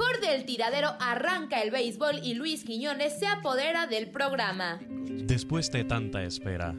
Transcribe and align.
Mejor 0.00 0.20
del 0.22 0.46
tiradero 0.46 0.96
arranca 0.98 1.60
el 1.60 1.70
béisbol 1.70 2.20
y 2.22 2.32
Luis 2.32 2.64
Quiñones 2.64 3.18
se 3.18 3.26
apodera 3.26 3.86
del 3.86 4.10
programa. 4.10 4.80
Después 4.88 5.70
de 5.70 5.84
tanta 5.84 6.22
espera, 6.22 6.74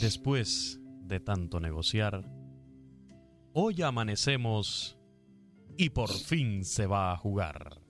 después 0.00 0.80
de 1.02 1.20
tanto 1.20 1.60
negociar, 1.60 2.24
hoy 3.52 3.82
amanecemos 3.82 4.96
y 5.76 5.90
por 5.90 6.10
fin 6.10 6.64
se 6.64 6.86
va 6.86 7.12
a 7.12 7.18
jugar. 7.18 7.82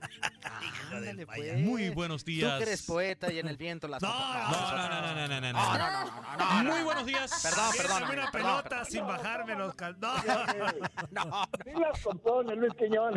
Ándale, 0.96 1.26
pues. 1.26 1.58
Muy 1.60 1.90
buenos 1.90 2.24
días. 2.24 2.52
Tú 2.52 2.58
que 2.58 2.62
eres 2.64 2.82
poeta 2.82 3.32
y 3.32 3.38
en 3.38 3.48
el 3.48 3.56
viento 3.56 3.88
las 3.88 4.02
No, 4.02 4.08
no, 4.08 4.76
no, 4.76 4.88
no, 4.88 5.00
no, 5.00 5.14
no, 5.14 5.28
no, 5.28 5.40
no, 5.40 5.52
No, 5.52 5.52
no. 5.52 5.78
no, 5.78 5.90
no, 5.90 6.36
no, 6.38 6.62
no, 6.62 6.70
Muy 6.70 6.78
no. 6.80 6.84
buenos 6.84 7.06
días. 7.06 7.40
Perdón, 7.42 7.72
perdón. 7.76 8.02
Una 8.10 8.30
pelota 8.30 8.84
sin 8.84 9.06
bajarme 9.06 9.54
los 9.56 9.74
cal... 9.74 9.96
No. 11.10 11.48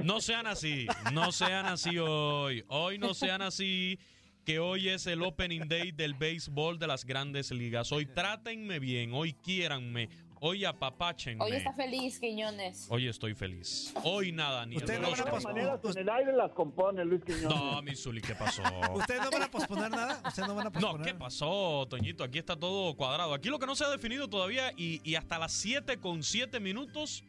No 0.03 0.21
sean 0.21 0.47
así, 0.47 0.87
no 1.13 1.31
sean 1.31 1.65
así 1.65 1.97
hoy. 1.97 2.63
Hoy 2.67 2.97
no 2.97 3.13
sean 3.13 3.41
así, 3.41 3.99
que 4.45 4.59
hoy 4.59 4.89
es 4.89 5.07
el 5.07 5.21
opening 5.23 5.67
day 5.67 5.91
del 5.91 6.13
béisbol 6.13 6.79
de 6.79 6.87
las 6.87 7.05
grandes 7.05 7.51
ligas. 7.51 7.91
Hoy 7.91 8.05
trátenme 8.05 8.79
bien, 8.79 9.11
hoy 9.13 9.33
quiéranme, 9.33 10.09
hoy 10.39 10.65
apapáchenme. 10.65 11.43
Hoy 11.43 11.53
está 11.53 11.73
feliz, 11.73 12.19
Quiñones. 12.19 12.87
Hoy 12.89 13.07
estoy 13.07 13.33
feliz. 13.33 13.93
Hoy 14.03 14.31
nada, 14.31 14.65
ni 14.65 14.77
Ustedes 14.77 14.97
el 14.99 15.01
no 15.05 15.11
van 15.11 15.21
a 15.21 15.25
posponer, 15.25 15.79
En 15.83 15.97
el 15.97 16.09
aire 16.09 16.33
las 16.33 16.51
compone 16.51 17.05
Luis 17.05 17.23
Quiñones. 17.23 17.49
No, 17.49 17.81
mi 17.81 17.95
Zuli, 17.95 18.21
¿qué 18.21 18.35
pasó? 18.35 18.61
¿Ustedes 18.93 19.21
no 19.23 19.31
van 19.31 19.43
a 19.43 19.51
posponer 19.51 19.89
nada? 19.91 20.21
¿Ustedes 20.25 20.47
no 20.47 20.55
van 20.55 20.67
a 20.67 20.69
No, 20.69 20.79
posponer? 20.79 21.07
¿qué 21.07 21.13
pasó, 21.15 21.85
Toñito? 21.89 22.23
Aquí 22.23 22.37
está 22.37 22.55
todo 22.55 22.95
cuadrado. 22.95 23.33
Aquí 23.33 23.49
lo 23.49 23.59
que 23.59 23.65
no 23.65 23.75
se 23.75 23.83
ha 23.85 23.89
definido 23.89 24.27
todavía 24.27 24.71
y, 24.77 25.01
y 25.03 25.15
hasta 25.15 25.37
las 25.39 25.51
7 25.53 25.97
con 25.97 26.23
7 26.23 26.59
minutos 26.59 27.23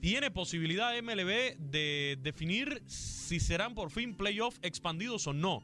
tiene 0.00 0.30
posibilidad 0.30 0.92
MLB 1.02 1.56
de 1.58 2.18
definir 2.22 2.82
si 2.86 3.38
serán 3.38 3.74
por 3.74 3.90
fin 3.90 4.16
playoffs 4.16 4.58
expandidos 4.62 5.26
o 5.26 5.32
no. 5.32 5.62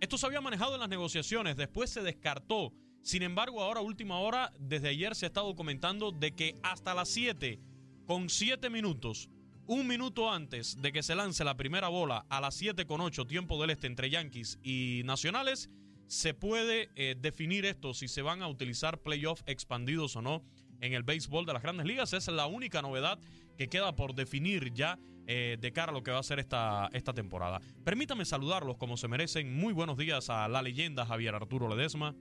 Esto 0.00 0.18
se 0.18 0.26
había 0.26 0.40
manejado 0.40 0.74
en 0.74 0.80
las 0.80 0.88
negociaciones, 0.88 1.56
después 1.56 1.90
se 1.90 2.02
descartó. 2.02 2.72
Sin 3.02 3.22
embargo, 3.22 3.62
ahora 3.62 3.80
última 3.80 4.18
hora, 4.20 4.52
desde 4.60 4.88
ayer 4.88 5.16
se 5.16 5.26
ha 5.26 5.28
estado 5.28 5.54
comentando 5.56 6.12
de 6.12 6.32
que 6.32 6.54
hasta 6.62 6.94
las 6.94 7.08
7 7.08 7.58
con 8.06 8.28
7 8.28 8.70
minutos, 8.70 9.28
un 9.66 9.88
minuto 9.88 10.30
antes 10.30 10.80
de 10.80 10.92
que 10.92 11.02
se 11.02 11.16
lance 11.16 11.44
la 11.44 11.56
primera 11.56 11.88
bola 11.88 12.26
a 12.28 12.40
las 12.40 12.54
7 12.54 12.86
con 12.86 13.00
8 13.00 13.26
tiempo 13.26 13.60
del 13.60 13.70
este 13.70 13.88
entre 13.88 14.08
Yankees 14.08 14.60
y 14.62 15.02
Nacionales, 15.04 15.68
se 16.06 16.32
puede 16.32 16.90
eh, 16.94 17.16
definir 17.18 17.64
esto, 17.64 17.92
si 17.92 18.06
se 18.06 18.22
van 18.22 18.40
a 18.42 18.48
utilizar 18.48 19.00
playoffs 19.02 19.42
expandidos 19.46 20.14
o 20.14 20.22
no 20.22 20.44
en 20.80 20.92
el 20.92 21.02
béisbol 21.02 21.44
de 21.44 21.54
las 21.54 21.62
grandes 21.62 21.86
ligas. 21.86 22.12
Esa 22.12 22.30
es 22.30 22.36
la 22.36 22.46
única 22.46 22.82
novedad 22.82 23.18
que 23.56 23.68
queda 23.68 23.96
por 23.96 24.14
definir 24.14 24.72
ya 24.72 24.98
eh, 25.26 25.56
de 25.60 25.72
cara 25.72 25.90
a 25.90 25.94
lo 25.94 26.02
que 26.02 26.10
va 26.10 26.18
a 26.18 26.22
ser 26.22 26.38
esta, 26.38 26.88
esta 26.92 27.12
temporada. 27.12 27.60
Permítame 27.84 28.24
saludarlos 28.24 28.76
como 28.76 28.96
se 28.96 29.08
merecen. 29.08 29.54
Muy 29.54 29.72
buenos 29.72 29.96
días 29.96 30.30
a 30.30 30.46
la 30.48 30.62
leyenda 30.62 31.06
Javier 31.06 31.34
Arturo 31.34 31.68
Ledesma. 31.68 32.14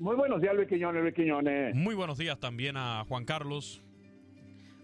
Muy 0.00 0.16
buenos 0.16 0.40
días, 0.40 0.54
Luis 0.54 0.66
Quiñones, 0.66 1.02
Luis 1.02 1.14
Quiñones. 1.14 1.74
Muy 1.74 1.94
buenos 1.94 2.16
días 2.16 2.40
también 2.40 2.74
a 2.78 3.04
Juan 3.06 3.26
Carlos. 3.26 3.82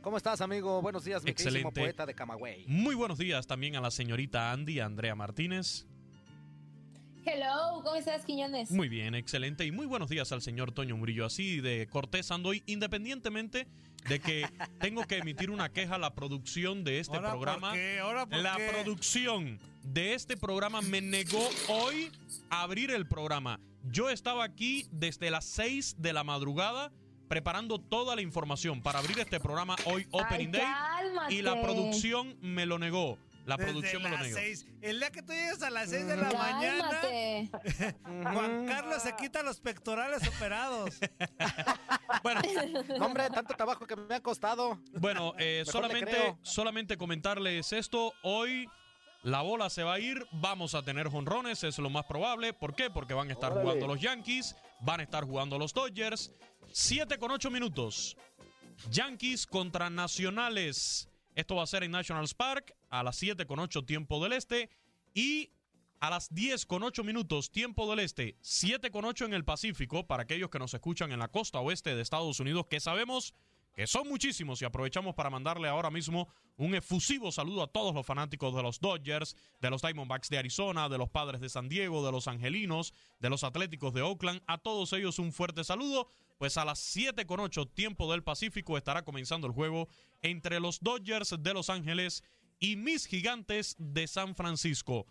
¿Cómo 0.02 0.18
estás, 0.18 0.42
amigo? 0.42 0.82
Buenos 0.82 1.06
días, 1.06 1.24
mi 1.24 1.30
Excelente. 1.30 1.80
poeta 1.80 2.04
de 2.04 2.14
Camagüey. 2.14 2.66
Muy 2.68 2.94
buenos 2.94 3.16
días 3.16 3.46
también 3.46 3.76
a 3.76 3.80
la 3.80 3.90
señorita 3.90 4.52
Andy 4.52 4.78
Andrea 4.78 5.14
Martínez. 5.14 5.86
Hello, 7.24 7.82
¿cómo 7.82 7.96
estás, 7.96 8.26
Quiñones? 8.26 8.70
Muy 8.70 8.90
bien, 8.90 9.14
excelente. 9.14 9.64
Y 9.64 9.72
muy 9.72 9.86
buenos 9.86 10.10
días 10.10 10.30
al 10.32 10.42
señor 10.42 10.72
Toño 10.72 10.98
Murillo. 10.98 11.24
Así 11.24 11.62
de 11.62 11.88
cortés 11.88 12.30
ando 12.30 12.50
hoy, 12.50 12.62
independientemente 12.66 13.66
de 14.10 14.20
que 14.20 14.46
tengo 14.80 15.02
que 15.04 15.16
emitir 15.16 15.50
una 15.50 15.72
queja 15.72 15.94
a 15.94 15.98
la 15.98 16.14
producción 16.14 16.84
de 16.84 17.00
este 17.00 17.16
¿Ahora 17.16 17.30
por 17.30 17.40
programa. 17.40 17.72
qué? 17.72 18.00
¿Ahora 18.00 18.26
por 18.26 18.38
la 18.38 18.56
qué? 18.58 18.68
producción 18.70 19.58
de 19.82 20.12
este 20.12 20.36
programa 20.36 20.82
me 20.82 21.00
negó 21.00 21.48
hoy 21.68 22.12
a 22.50 22.60
abrir 22.60 22.90
el 22.90 23.08
programa. 23.08 23.58
Yo 23.90 24.10
estaba 24.10 24.44
aquí 24.44 24.86
desde 24.90 25.30
las 25.30 25.44
6 25.44 25.96
de 25.98 26.12
la 26.12 26.24
madrugada 26.24 26.92
preparando 27.28 27.80
toda 27.80 28.14
la 28.14 28.22
información 28.22 28.82
para 28.82 29.00
abrir 29.00 29.18
este 29.18 29.40
programa 29.40 29.74
hoy, 29.86 30.06
Opening 30.12 30.52
Day. 30.52 30.60
cálmate. 30.62 31.34
Y 31.34 31.42
la 31.42 31.60
producción 31.60 32.36
me 32.40 32.66
lo 32.66 32.78
negó. 32.78 33.18
La 33.46 33.56
Desde 33.56 33.70
producción 33.70 34.02
me 34.02 34.08
lo 34.10 34.16
las 34.16 34.26
negó. 34.26 34.38
seis. 34.38 34.66
El 34.82 34.98
día 34.98 35.10
que 35.10 35.22
tú 35.22 35.32
llegues 35.32 35.62
a 35.62 35.70
las 35.70 35.88
6 35.90 36.04
de 36.06 36.16
la 36.16 36.32
mañana. 36.32 37.00
Juan 38.32 38.66
Carlos 38.66 39.02
se 39.02 39.14
quita 39.14 39.42
los 39.44 39.60
pectorales 39.60 40.26
operados. 40.28 40.90
Bueno, 42.22 42.40
No, 42.98 43.06
hombre, 43.06 43.28
tanto 43.30 43.54
trabajo 43.54 43.86
que 43.86 43.94
me 43.94 44.16
ha 44.16 44.20
costado. 44.20 44.80
Bueno, 44.94 45.32
eh, 45.38 45.62
Mejor 45.64 45.82
le 45.82 45.88
solamente, 45.88 46.10
creo. 46.10 46.38
solamente 46.42 46.96
comentarles 46.96 47.72
esto. 47.72 48.12
Hoy 48.22 48.68
la 49.22 49.42
bola 49.42 49.70
se 49.70 49.82
va 49.82 49.94
a 49.94 50.00
ir. 50.00 50.26
Vamos 50.32 50.74
a 50.74 50.82
tener 50.82 51.08
jonrones, 51.08 51.64
es 51.64 51.78
lo 51.78 51.90
más 51.90 52.04
probable. 52.04 52.52
¿Por 52.52 52.74
qué? 52.74 52.90
Porque 52.90 53.14
van 53.14 53.28
a 53.28 53.32
estar 53.32 53.52
Órale. 53.52 53.64
jugando 53.64 53.86
los 53.86 54.00
Yankees, 54.00 54.56
van 54.80 55.00
a 55.00 55.02
estar 55.02 55.24
jugando 55.24 55.58
los 55.58 55.72
Dodgers. 55.72 56.32
7 56.72 57.18
con 57.18 57.30
8 57.30 57.50
minutos. 57.50 58.16
Yankees 58.90 59.46
contra 59.46 59.90
Nacionales. 59.90 61.08
Esto 61.34 61.56
va 61.56 61.64
a 61.64 61.66
ser 61.66 61.82
en 61.82 61.90
Nationals 61.90 62.34
Park 62.34 62.74
a 62.88 63.02
las 63.02 63.16
7 63.16 63.46
con 63.46 63.58
8 63.58 63.84
tiempo 63.84 64.22
del 64.22 64.32
este. 64.32 64.70
Y 65.14 65.50
a 66.00 66.10
las 66.10 66.32
10 66.34 66.66
con 66.66 66.82
8 66.82 67.04
minutos 67.04 67.50
tiempo 67.50 67.88
del 67.88 68.00
este, 68.00 68.36
7 68.40 68.90
con 68.90 69.04
8 69.04 69.24
en 69.24 69.34
el 69.34 69.44
Pacífico, 69.44 70.06
para 70.06 70.24
aquellos 70.24 70.50
que 70.50 70.58
nos 70.58 70.74
escuchan 70.74 71.12
en 71.12 71.18
la 71.18 71.28
costa 71.28 71.60
oeste 71.60 71.94
de 71.94 72.02
Estados 72.02 72.38
Unidos, 72.40 72.66
que 72.68 72.80
sabemos 72.80 73.34
que 73.76 73.86
son 73.86 74.08
muchísimos 74.08 74.62
y 74.62 74.64
aprovechamos 74.64 75.14
para 75.14 75.28
mandarle 75.28 75.68
ahora 75.68 75.90
mismo 75.90 76.28
un 76.56 76.74
efusivo 76.74 77.30
saludo 77.30 77.62
a 77.62 77.66
todos 77.66 77.94
los 77.94 78.06
fanáticos 78.06 78.54
de 78.56 78.62
los 78.62 78.80
Dodgers, 78.80 79.36
de 79.60 79.68
los 79.68 79.82
Diamondbacks 79.82 80.30
de 80.30 80.38
Arizona, 80.38 80.88
de 80.88 80.96
los 80.96 81.10
Padres 81.10 81.42
de 81.42 81.50
San 81.50 81.68
Diego, 81.68 82.04
de 82.04 82.10
los 82.10 82.26
Angelinos, 82.26 82.94
de 83.20 83.28
los 83.28 83.44
Atléticos 83.44 83.92
de 83.92 84.00
Oakland, 84.00 84.40
a 84.46 84.56
todos 84.56 84.94
ellos 84.94 85.18
un 85.18 85.30
fuerte 85.30 85.62
saludo. 85.62 86.10
pues 86.38 86.56
a 86.56 86.64
las 86.64 86.78
7 86.78 87.26
con 87.26 87.40
8 87.40 87.66
tiempo 87.66 88.10
del 88.10 88.22
Pacífico 88.22 88.78
estará 88.78 89.04
comenzando 89.04 89.46
el 89.46 89.52
juego 89.52 89.88
entre 90.22 90.58
los 90.58 90.80
Dodgers 90.80 91.34
de 91.38 91.52
Los 91.52 91.68
Ángeles 91.68 92.24
y 92.58 92.76
mis 92.76 93.06
gigantes 93.06 93.76
de 93.78 94.06
San 94.06 94.34
Francisco. 94.34 95.06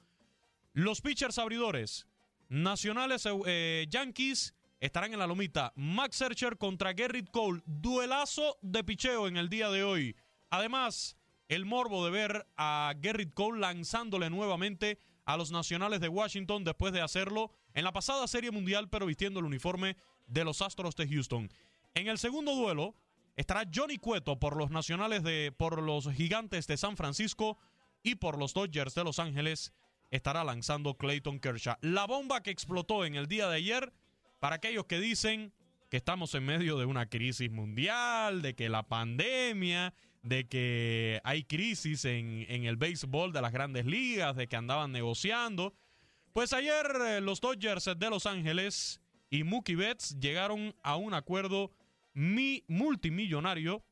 Los 0.73 1.01
pitchers 1.01 1.37
abridores, 1.37 2.07
nacionales 2.49 3.27
eh, 3.45 3.85
Yankees, 3.89 4.54
estarán 4.79 5.13
en 5.13 5.19
la 5.19 5.27
lomita. 5.27 5.73
Max 5.75 6.17
Scherzer 6.17 6.57
contra 6.57 6.93
Gerrit 6.93 7.29
Cole. 7.31 7.61
Duelazo 7.65 8.57
de 8.61 8.83
picheo 8.83 9.27
en 9.27 9.37
el 9.37 9.49
día 9.49 9.69
de 9.69 9.83
hoy. 9.83 10.15
Además, 10.49 11.17
el 11.47 11.65
morbo 11.65 12.05
de 12.05 12.11
ver 12.11 12.47
a 12.57 12.93
Gerrit 13.01 13.33
Cole 13.33 13.59
lanzándole 13.59 14.29
nuevamente 14.29 14.99
a 15.25 15.37
los 15.37 15.51
nacionales 15.51 15.99
de 15.99 16.07
Washington 16.07 16.63
después 16.63 16.93
de 16.93 17.01
hacerlo 17.01 17.51
en 17.73 17.83
la 17.83 17.91
pasada 17.91 18.27
Serie 18.27 18.51
Mundial, 18.51 18.89
pero 18.89 19.05
vistiendo 19.05 19.39
el 19.39 19.45
uniforme 19.45 19.97
de 20.27 20.43
los 20.43 20.61
Astros 20.61 20.95
de 20.95 21.07
Houston. 21.07 21.49
En 21.93 22.07
el 22.07 22.17
segundo 22.17 22.55
duelo 22.55 22.95
estará 23.35 23.69
Johnny 23.73 23.97
Cueto 23.97 24.39
por 24.39 24.55
los 24.55 24.69
nacionales 24.69 25.23
de 25.23 25.53
por 25.55 25.81
los 25.81 26.11
Gigantes 26.11 26.67
de 26.67 26.77
San 26.77 26.95
Francisco 26.95 27.57
y 28.03 28.15
por 28.15 28.37
los 28.37 28.53
Dodgers 28.53 28.93
de 28.95 29.03
Los 29.03 29.19
Ángeles 29.19 29.73
estará 30.11 30.43
lanzando 30.43 30.95
Clayton 30.95 31.39
Kershaw. 31.39 31.77
La 31.81 32.05
bomba 32.05 32.43
que 32.43 32.51
explotó 32.51 33.05
en 33.05 33.15
el 33.15 33.27
día 33.27 33.47
de 33.47 33.57
ayer 33.57 33.93
para 34.45 34.57
aquellos 34.57 34.85
que 34.85 34.99
dicen 34.99 35.51
que 35.89 35.97
estamos 35.97 36.35
en 36.35 36.45
medio 36.45 36.77
de 36.77 36.85
una 36.85 37.09
crisis 37.09 37.49
mundial, 37.49 38.43
de 38.43 38.53
que 38.53 38.69
la 38.69 38.83
pandemia, 38.83 39.91
de 40.21 40.47
que 40.47 41.19
hay 41.23 41.45
crisis 41.45 42.05
en, 42.05 42.45
el 42.47 42.75
béisbol 42.75 43.33
de 43.33 43.41
las 43.41 43.51
grandes 43.51 43.87
ligas, 43.87 44.35
de 44.35 44.47
que 44.47 44.55
andaban 44.55 44.91
negociando. 44.91 45.73
Pues 46.31 46.53
ayer 46.53 46.85
eh, 47.07 47.21
los 47.21 47.41
Dodgers 47.41 47.89
de 47.97 48.07
Los 48.11 48.27
Ángeles 48.27 49.01
y 49.31 49.43
Mookie 49.43 49.73
Betts 49.73 50.15
llegaron 50.19 50.75
a 50.83 50.95
un 50.95 51.15
acuerdo 51.15 51.71
mi 52.13 52.63
multimillonario 52.67 53.83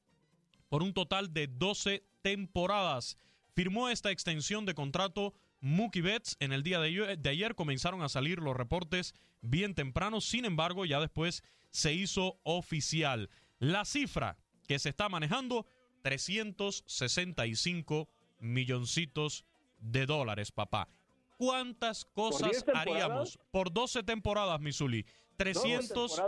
por 0.69 0.83
un 0.83 0.93
total 0.93 1.33
de 1.33 1.47
12 1.47 2.03
temporadas. 2.21 3.17
Firmó 3.55 3.89
esta 3.89 4.11
extensión 4.11 4.67
de 4.67 4.75
contrato 4.75 5.33
Mookie 5.63 6.01
Betts. 6.01 6.35
En 6.41 6.51
el 6.51 6.61
día 6.61 6.81
de, 6.81 7.15
de 7.17 7.29
ayer 7.29 7.55
comenzaron 7.55 8.01
a 8.01 8.09
salir 8.09 8.39
los 8.39 8.53
reportes 8.55 9.15
bien 9.41 9.73
temprano, 9.73 10.19
sin 10.19 10.43
embargo 10.43 10.83
ya 10.85 10.99
después 10.99 11.41
se 11.71 11.93
hizo 11.93 12.37
oficial. 12.43 13.29
La 13.59 13.85
cifra 13.85 14.35
que 14.67 14.77
se 14.77 14.89
está 14.89 15.07
manejando 15.07 15.65
365 16.01 18.09
milloncitos 18.39 19.45
de 19.79 20.05
dólares, 20.05 20.51
papá. 20.51 20.89
¿Cuántas 21.37 22.03
cosas 22.05 22.63
¿Por 22.63 22.77
haríamos 22.77 23.39
por 23.49 23.71
12 23.71 24.03
temporadas, 24.03 24.59
Misuli? 24.59 25.05
300, 25.37 26.17
12 26.17 26.21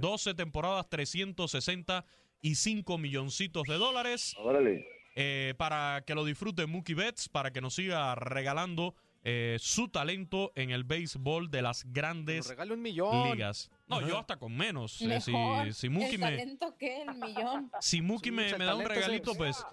12 0.00 0.34
temporadas, 0.34 0.88
365 0.88 2.98
milloncitos 2.98 3.64
de 3.64 3.74
dólares. 3.74 4.34
Órale. 4.38 5.01
Eh, 5.14 5.54
para 5.58 6.02
que 6.06 6.14
lo 6.14 6.24
disfrute 6.24 6.66
Mookie 6.66 6.94
Betts, 6.94 7.28
para 7.28 7.50
que 7.52 7.60
nos 7.60 7.74
siga 7.74 8.14
regalando 8.14 8.94
eh, 9.24 9.56
su 9.60 9.88
talento 9.88 10.52
en 10.54 10.70
el 10.70 10.84
béisbol 10.84 11.50
de 11.50 11.62
las 11.62 11.84
grandes 11.92 12.48
regale 12.48 12.72
un 12.74 12.82
millón. 12.82 13.30
ligas. 13.30 13.70
No, 13.86 14.00
yo 14.06 14.18
hasta 14.18 14.36
con 14.38 14.56
menos. 14.56 15.00
Eh, 15.02 15.06
Mejor. 15.06 15.66
si, 15.66 15.80
si 15.80 15.88
Mookie 15.90 16.14
¿El 16.14 16.20
me, 16.20 16.30
talento 16.30 16.76
qué? 16.78 17.02
¿El 17.02 17.14
millón? 17.14 17.70
si 17.80 18.00
Mookie 18.00 18.30
Sí, 18.30 18.34
me, 18.36 18.58
me 18.58 18.64
da 18.64 18.74
un 18.74 18.84
regalito, 18.84 19.34
pues 19.34 19.64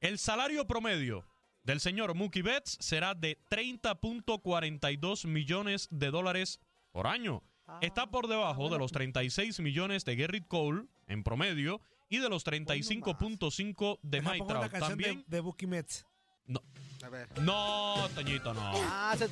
el 0.00 0.18
salario 0.18 0.66
promedio 0.66 1.26
del 1.64 1.80
señor 1.80 2.14
Mookie 2.14 2.42
Betts 2.42 2.78
será 2.80 3.14
de 3.14 3.38
30.42 3.50 5.26
millones 5.26 5.88
de 5.90 6.10
dólares 6.10 6.60
por 6.92 7.06
año. 7.06 7.42
Está 7.80 8.10
por 8.10 8.28
debajo 8.28 8.68
de 8.68 8.78
los 8.78 8.92
36 8.92 9.60
millones 9.60 10.04
de 10.04 10.16
Gerrit 10.16 10.46
Cole 10.46 10.84
en 11.06 11.22
promedio 11.22 11.80
y 12.12 12.18
de 12.18 12.28
los 12.28 12.44
35.5 12.44 13.98
de 14.02 14.20
Trout. 14.20 14.48
canción 14.70 14.70
de, 14.70 15.04
También. 15.04 15.24
de 15.26 15.40
Bucky 15.40 15.66
Mets. 15.66 16.04
No, 16.46 16.60
A 17.02 17.08
ver. 17.08 17.28
no, 17.40 18.08
Toñito, 18.14 18.52
no. 18.52 18.60
Ah, 18.74 19.14
se- 19.16 19.28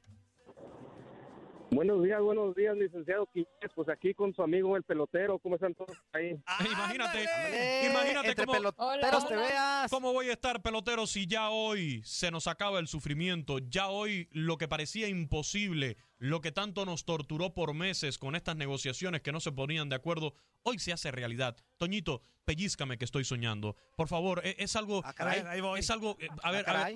Buenos 1.71 2.03
días, 2.03 2.21
buenos 2.21 2.55
días, 2.55 2.75
licenciado 2.77 3.27
Quiñones. 3.33 3.71
Pues 3.75 3.89
aquí 3.89 4.13
con 4.13 4.33
su 4.33 4.41
amigo 4.41 4.77
el 4.77 4.83
pelotero. 4.83 5.37
¿Cómo 5.39 5.55
están 5.55 5.75
todos 5.75 5.91
ahí? 6.13 6.29
Imagínate, 6.71 7.27
Ándale. 7.27 7.85
imagínate 7.89 8.29
Entre 8.29 8.45
cómo, 8.45 8.57
peloteros 8.57 8.95
Hola, 8.95 9.09
te 9.27 9.33
hola. 9.33 9.41
veas. 9.47 9.91
¿Cómo 9.91 10.13
voy 10.13 10.29
a 10.29 10.33
estar, 10.33 10.61
pelotero, 10.61 11.05
si 11.05 11.27
ya 11.27 11.49
hoy 11.49 12.01
se 12.05 12.31
nos 12.31 12.47
acaba 12.47 12.79
el 12.79 12.87
sufrimiento? 12.87 13.59
Ya 13.59 13.89
hoy 13.89 14.29
lo 14.31 14.57
que 14.57 14.69
parecía 14.69 15.09
imposible, 15.09 15.97
lo 16.17 16.41
que 16.41 16.51
tanto 16.51 16.85
nos 16.85 17.05
torturó 17.05 17.53
por 17.53 17.73
meses 17.73 18.17
con 18.17 18.35
estas 18.35 18.55
negociaciones 18.55 19.21
que 19.21 19.31
no 19.31 19.39
se 19.39 19.51
ponían 19.51 19.89
de 19.89 19.95
acuerdo, 19.95 20.33
hoy 20.63 20.79
se 20.79 20.93
hace 20.93 21.11
realidad. 21.11 21.57
Toñito, 21.77 22.21
pellízcame 22.45 22.97
que 22.97 23.05
estoy 23.05 23.25
soñando. 23.25 23.75
Por 23.97 24.07
favor, 24.07 24.41
e- 24.45 24.55
es, 24.59 24.75
algo... 24.75 25.01
Ah, 25.03 25.13
caray. 25.13 25.41
Ahí 25.45 25.59
voy. 25.61 25.79
Es 25.79 25.89
algo... 25.89 26.15
eh, 26.19 26.27
A 26.41 26.51
ver, 26.51 26.63
Ah, 26.67 26.71
a 26.71 26.85
ver. 26.85 26.95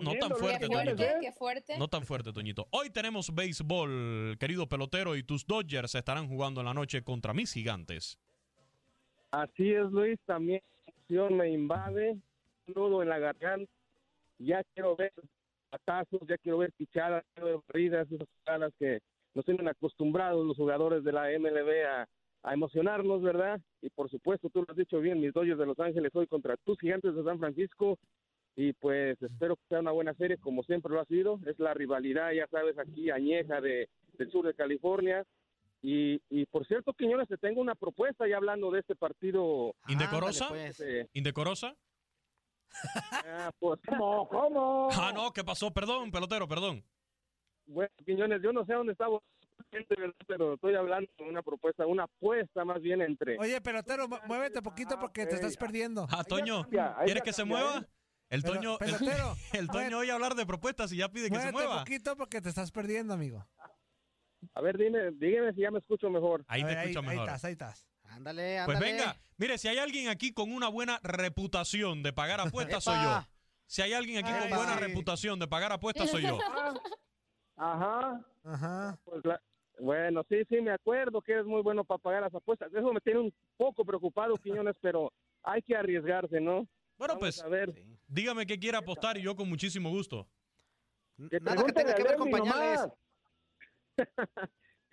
No 0.00 0.10
ay, 0.12 0.18
tan 0.18 0.30
fuerte, 0.36 0.66
Toñito. 0.68 0.96
fuerte, 0.96 1.14
qué 1.20 1.32
fuerte. 1.32 1.78
No 1.78 1.88
tan 1.88 2.06
fuerte, 2.06 2.32
Toñito. 2.32 2.66
Hoy 2.70 2.90
tenemos 2.90 3.34
béisbol, 3.34 4.36
querido 4.40 4.68
pelotero, 4.68 5.16
y 5.16 5.22
tus 5.22 5.46
Dodgers 5.46 5.94
estarán 5.94 6.28
jugando 6.28 6.60
en 6.60 6.66
la 6.66 6.74
noche 6.74 7.02
contra 7.02 7.34
mis 7.34 7.52
gigantes. 7.52 8.18
Así 9.30 9.70
es, 9.72 9.90
Luis. 9.90 10.18
También 10.24 10.62
la 11.08 11.28
me 11.28 11.50
invade. 11.50 12.12
Un 12.68 12.74
nudo 12.74 13.02
en 13.02 13.08
la 13.10 13.18
garganta. 13.18 13.70
Ya 14.38 14.62
quiero 14.74 14.96
ver 14.96 15.12
patazos, 15.76 16.20
ya 16.28 16.38
quiero 16.38 16.58
ver 16.58 16.72
pichadas, 16.72 17.24
quiero 17.34 17.46
ver 17.48 17.60
barridas, 17.68 18.10
esas 18.10 18.28
jugadas 18.44 18.72
que 18.78 19.00
nos 19.34 19.44
tienen 19.44 19.68
acostumbrados 19.68 20.46
los 20.46 20.56
jugadores 20.56 21.04
de 21.04 21.12
la 21.12 21.28
MLB 21.38 21.84
a, 21.86 22.08
a 22.42 22.54
emocionarnos, 22.54 23.22
¿verdad? 23.22 23.60
Y 23.82 23.90
por 23.90 24.10
supuesto, 24.10 24.48
tú 24.48 24.60
lo 24.60 24.66
has 24.70 24.76
dicho 24.76 25.00
bien, 25.00 25.20
mis 25.20 25.32
Dodgers 25.34 25.58
de 25.58 25.66
Los 25.66 25.78
Ángeles 25.78 26.10
hoy 26.14 26.26
contra 26.26 26.56
tus 26.58 26.78
gigantes 26.78 27.14
de 27.14 27.24
San 27.24 27.38
Francisco. 27.38 27.98
Y 28.58 28.72
pues 28.72 29.20
espero 29.20 29.56
que 29.56 29.62
sea 29.68 29.80
una 29.80 29.90
buena 29.90 30.14
serie, 30.14 30.38
como 30.38 30.62
siempre 30.62 30.90
lo 30.90 31.00
ha 31.00 31.04
sido. 31.04 31.38
Es 31.46 31.58
la 31.58 31.74
rivalidad, 31.74 32.32
ya 32.32 32.46
sabes, 32.46 32.78
aquí 32.78 33.10
añeja 33.10 33.60
de, 33.60 33.88
del 34.16 34.30
sur 34.30 34.46
de 34.46 34.54
California. 34.54 35.24
Y, 35.82 36.22
y 36.30 36.46
por 36.46 36.66
cierto, 36.66 36.94
Quiñones, 36.94 37.28
te 37.28 37.36
tengo 37.36 37.60
una 37.60 37.74
propuesta 37.74 38.26
ya 38.26 38.38
hablando 38.38 38.70
de 38.70 38.80
este 38.80 38.96
partido. 38.96 39.74
¿Indecorosa? 39.88 40.46
Ándale, 40.46 40.64
pues. 40.68 40.80
eh, 40.80 41.06
¿Indecorosa? 41.12 41.76
Ah, 43.24 43.50
pues, 43.58 43.80
¿cómo? 43.88 44.28
¿Cómo? 44.28 44.88
Ah, 44.92 45.12
no, 45.14 45.32
¿qué 45.32 45.44
pasó? 45.44 45.72
Perdón, 45.72 46.10
pelotero, 46.10 46.46
perdón. 46.48 46.84
Bueno, 47.66 47.90
Quiñones, 48.04 48.40
yo 48.42 48.52
no 48.52 48.64
sé 48.64 48.74
dónde 48.74 48.92
estaba, 48.92 49.18
pero 50.28 50.54
estoy 50.54 50.74
hablando 50.74 51.10
de 51.18 51.24
una 51.24 51.42
propuesta, 51.42 51.86
una 51.86 52.04
apuesta 52.04 52.64
más 52.64 52.80
bien 52.80 53.02
entre... 53.02 53.36
Oye, 53.38 53.60
pelotero, 53.60 54.06
mu- 54.08 54.18
muévete 54.26 54.62
poquito 54.62 54.98
porque 55.00 55.26
te 55.26 55.34
estás 55.34 55.56
perdiendo. 55.56 56.06
Ah, 56.10 56.22
Toño, 56.22 56.62
cambia, 56.62 56.94
ahí 56.98 57.06
¿quieres 57.06 57.22
que 57.24 57.32
se 57.32 57.44
mueva? 57.44 57.78
¿eh? 57.78 57.86
El 58.28 58.42
Pero, 58.42 58.54
Toño, 58.54 58.72
el, 58.80 58.92
pelotero, 58.96 59.34
el 59.52 59.68
Toño 59.68 59.98
oye 59.98 60.10
hablar 60.12 60.34
de 60.34 60.46
propuestas 60.46 60.92
y 60.92 60.96
ya 60.98 61.08
pide 61.08 61.28
que 61.28 61.36
se 61.36 61.50
Muévete 61.52 61.52
mueva. 61.66 61.78
poquito 61.80 62.16
porque 62.16 62.40
te 62.40 62.48
estás 62.48 62.70
perdiendo, 62.70 63.14
amigo. 63.14 63.44
A 64.54 64.60
ver, 64.60 64.78
dime, 64.78 65.10
dígame 65.12 65.52
si 65.54 65.60
ya 65.62 65.70
me 65.70 65.78
escucho 65.80 66.08
mejor. 66.08 66.44
Ahí 66.46 66.62
A 66.62 66.66
te 66.68 66.74
ver, 66.74 66.78
escucho 66.84 67.00
ahí, 67.00 67.06
mejor. 67.06 67.24
estás, 67.26 67.44
ahí 67.44 67.52
estás. 67.52 67.86
Ándale, 68.16 68.62
Pues 68.64 68.78
venga, 68.80 69.16
mire, 69.36 69.58
si 69.58 69.68
hay 69.68 69.76
alguien 69.78 70.08
aquí 70.08 70.32
con 70.32 70.50
una 70.50 70.68
buena 70.68 70.98
reputación 71.02 72.02
de 72.02 72.12
pagar 72.14 72.40
apuestas, 72.40 72.82
soy 72.84 72.96
yo. 73.02 73.22
Si 73.66 73.82
hay 73.82 73.92
alguien 73.92 74.18
aquí 74.24 74.30
Ay, 74.32 74.48
con 74.48 74.56
buena 74.58 74.74
sí. 74.74 74.80
reputación 74.80 75.38
de 75.38 75.46
pagar 75.46 75.72
apuestas, 75.72 76.10
soy 76.10 76.22
yo. 76.22 76.38
Ajá, 77.56 78.20
Ajá. 78.44 78.98
pues 79.04 79.24
la- 79.24 79.40
bueno, 79.78 80.24
sí, 80.30 80.36
sí, 80.48 80.60
me 80.62 80.70
acuerdo 80.72 81.20
que 81.20 81.32
eres 81.32 81.44
muy 81.44 81.60
bueno 81.62 81.84
para 81.84 81.98
pagar 81.98 82.22
las 82.22 82.34
apuestas. 82.34 82.72
Eso 82.72 82.92
me 82.94 83.00
tiene 83.00 83.20
un 83.20 83.34
poco 83.58 83.84
preocupado, 83.84 84.34
Quiñones, 84.36 84.76
pero 84.80 85.12
hay 85.42 85.60
que 85.60 85.76
arriesgarse, 85.76 86.40
¿no? 86.40 86.66
Bueno, 86.96 87.14
Vamos 87.14 87.18
pues, 87.20 87.42
a 87.42 87.48
ver. 87.48 87.74
Sí. 87.74 87.82
dígame 88.06 88.46
qué 88.46 88.58
quiere 88.58 88.78
apostar 88.78 89.18
y 89.18 89.22
yo 89.22 89.36
con 89.36 89.46
muchísimo 89.48 89.90
gusto. 89.90 90.26
Que 91.30 91.38
Nada 91.40 91.62
que 91.62 91.72
tenga 91.72 91.84
pregúntale 91.84 91.94
que 91.94 92.02
a 92.02 92.04
ver 92.04 92.16
con 92.16 92.28
Lemmy 92.30 92.40
pañales. 92.40 92.80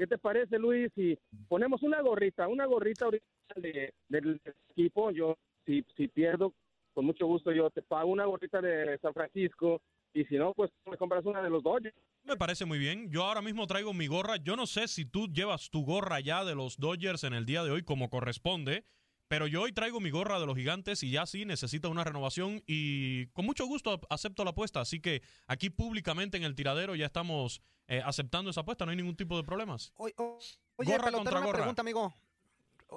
¿Qué 0.03 0.07
te 0.07 0.17
parece, 0.17 0.59
Luis? 0.59 0.91
Si 0.95 1.17
ponemos 1.47 1.81
una 1.81 2.01
gorrita, 2.01 2.49
una 2.49 2.65
gorrita 2.65 3.05
ahorita 3.05 3.25
de- 3.55 3.93
del 4.09 4.41
equipo, 4.69 5.11
yo 5.11 5.37
si, 5.65 5.81
si 5.95 6.09
pierdo, 6.09 6.53
con 6.93 7.05
mucho 7.05 7.25
gusto 7.25 7.53
yo 7.53 7.69
te 7.69 7.81
pago 7.81 8.11
una 8.11 8.25
gorrita 8.25 8.59
de 8.61 8.97
San 8.97 9.13
Francisco 9.13 9.79
y 10.13 10.25
si 10.25 10.35
no, 10.35 10.51
pues 10.55 10.69
me 10.91 10.97
compras 10.97 11.23
una 11.25 11.41
de 11.41 11.49
los 11.49 11.63
Dodgers. 11.63 11.95
Me 12.25 12.35
parece 12.35 12.65
muy 12.65 12.79
bien. 12.79 13.09
Yo 13.11 13.23
ahora 13.23 13.41
mismo 13.41 13.65
traigo 13.65 13.93
mi 13.93 14.07
gorra. 14.07 14.35
Yo 14.35 14.57
no 14.57 14.65
sé 14.67 14.89
si 14.89 15.05
tú 15.05 15.27
llevas 15.31 15.69
tu 15.69 15.85
gorra 15.85 16.19
ya 16.19 16.43
de 16.43 16.53
los 16.53 16.77
Dodgers 16.77 17.23
en 17.23 17.33
el 17.33 17.45
día 17.45 17.63
de 17.63 17.71
hoy 17.71 17.83
como 17.83 18.09
corresponde, 18.09 18.83
pero 19.27 19.47
yo 19.47 19.61
hoy 19.63 19.73
traigo 19.73 19.99
mi 19.99 20.09
gorra 20.11 20.39
de 20.39 20.45
los 20.45 20.55
gigantes 20.55 21.01
y 21.03 21.11
ya 21.11 21.25
sí 21.25 21.45
necesita 21.45 21.87
una 21.87 22.03
renovación 22.03 22.61
y 22.67 23.27
con 23.27 23.45
mucho 23.45 23.65
gusto 23.65 23.99
acepto 24.09 24.43
la 24.43 24.51
apuesta. 24.51 24.81
Así 24.81 24.99
que 24.99 25.21
aquí 25.47 25.69
públicamente 25.69 26.37
en 26.37 26.43
el 26.43 26.55
tiradero 26.55 26.95
ya 26.95 27.05
estamos 27.07 27.61
eh, 27.87 28.01
aceptando 28.05 28.51
esa 28.51 28.61
apuesta, 28.61 28.85
no 28.85 28.91
hay 28.91 28.97
ningún 28.97 29.15
tipo 29.15 29.35
de 29.37 29.43
problemas. 29.43 29.91
Oye, 29.97 30.13
Gorra 30.17 30.37
pelotero, 30.77 31.11
contra 31.11 31.37
una 31.37 31.45
gorra. 31.45 31.57
pregunta, 31.59 31.81
amigo. 31.81 32.13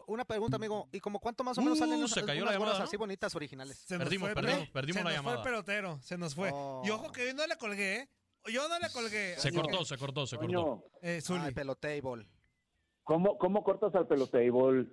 Una 0.09 0.25
pregunta, 0.27 0.57
amigo. 0.57 0.89
¿Y 0.93 1.01
como 1.01 1.19
cuánto 1.21 1.43
más 1.43 1.57
o 1.57 1.63
menos 1.63 1.79
salen 1.79 1.95
Uh, 1.95 1.99
unas, 2.01 2.11
se 2.11 2.23
cayó 2.25 2.43
unas 2.43 2.53
la 2.53 2.59
gorras 2.59 2.73
llamada, 2.75 2.85
así 2.89 2.97
bonitas 2.99 3.35
originales? 3.35 3.79
Se 3.79 3.95
nos 3.97 4.05
Perdimos, 4.05 4.31
fue, 4.33 4.43
perdimos, 4.43 4.69
se 4.69 4.95
la 4.95 5.03
nos 5.05 5.13
llamada. 5.15 5.37
fue 5.39 5.51
el 5.51 5.55
pelotero, 5.55 5.99
se 6.03 6.19
nos 6.19 6.35
fue. 6.35 6.51
Oh. 6.53 6.83
Y 6.85 6.91
ojo 6.91 7.11
que 7.13 7.27
yo 7.29 7.35
no 7.35 7.47
le 7.47 7.57
colgué, 7.57 7.97
¿eh? 8.03 8.09
Yo 8.53 8.69
no 8.69 8.79
le 8.79 8.91
colgué. 8.91 9.37
Se 9.39 9.51
cortó, 9.53 9.79
que- 9.79 9.85
se 9.87 9.97
cortó, 9.97 10.27
se 10.27 10.37
cortó. 10.37 10.85
Eh. 11.03 11.21
Ay, 11.31 11.53
pelotable. 11.55 12.27
¿Cómo, 13.05 13.39
cómo 13.39 13.65
cortas 13.65 13.95
al 13.95 14.07
pelotable? 14.07 14.87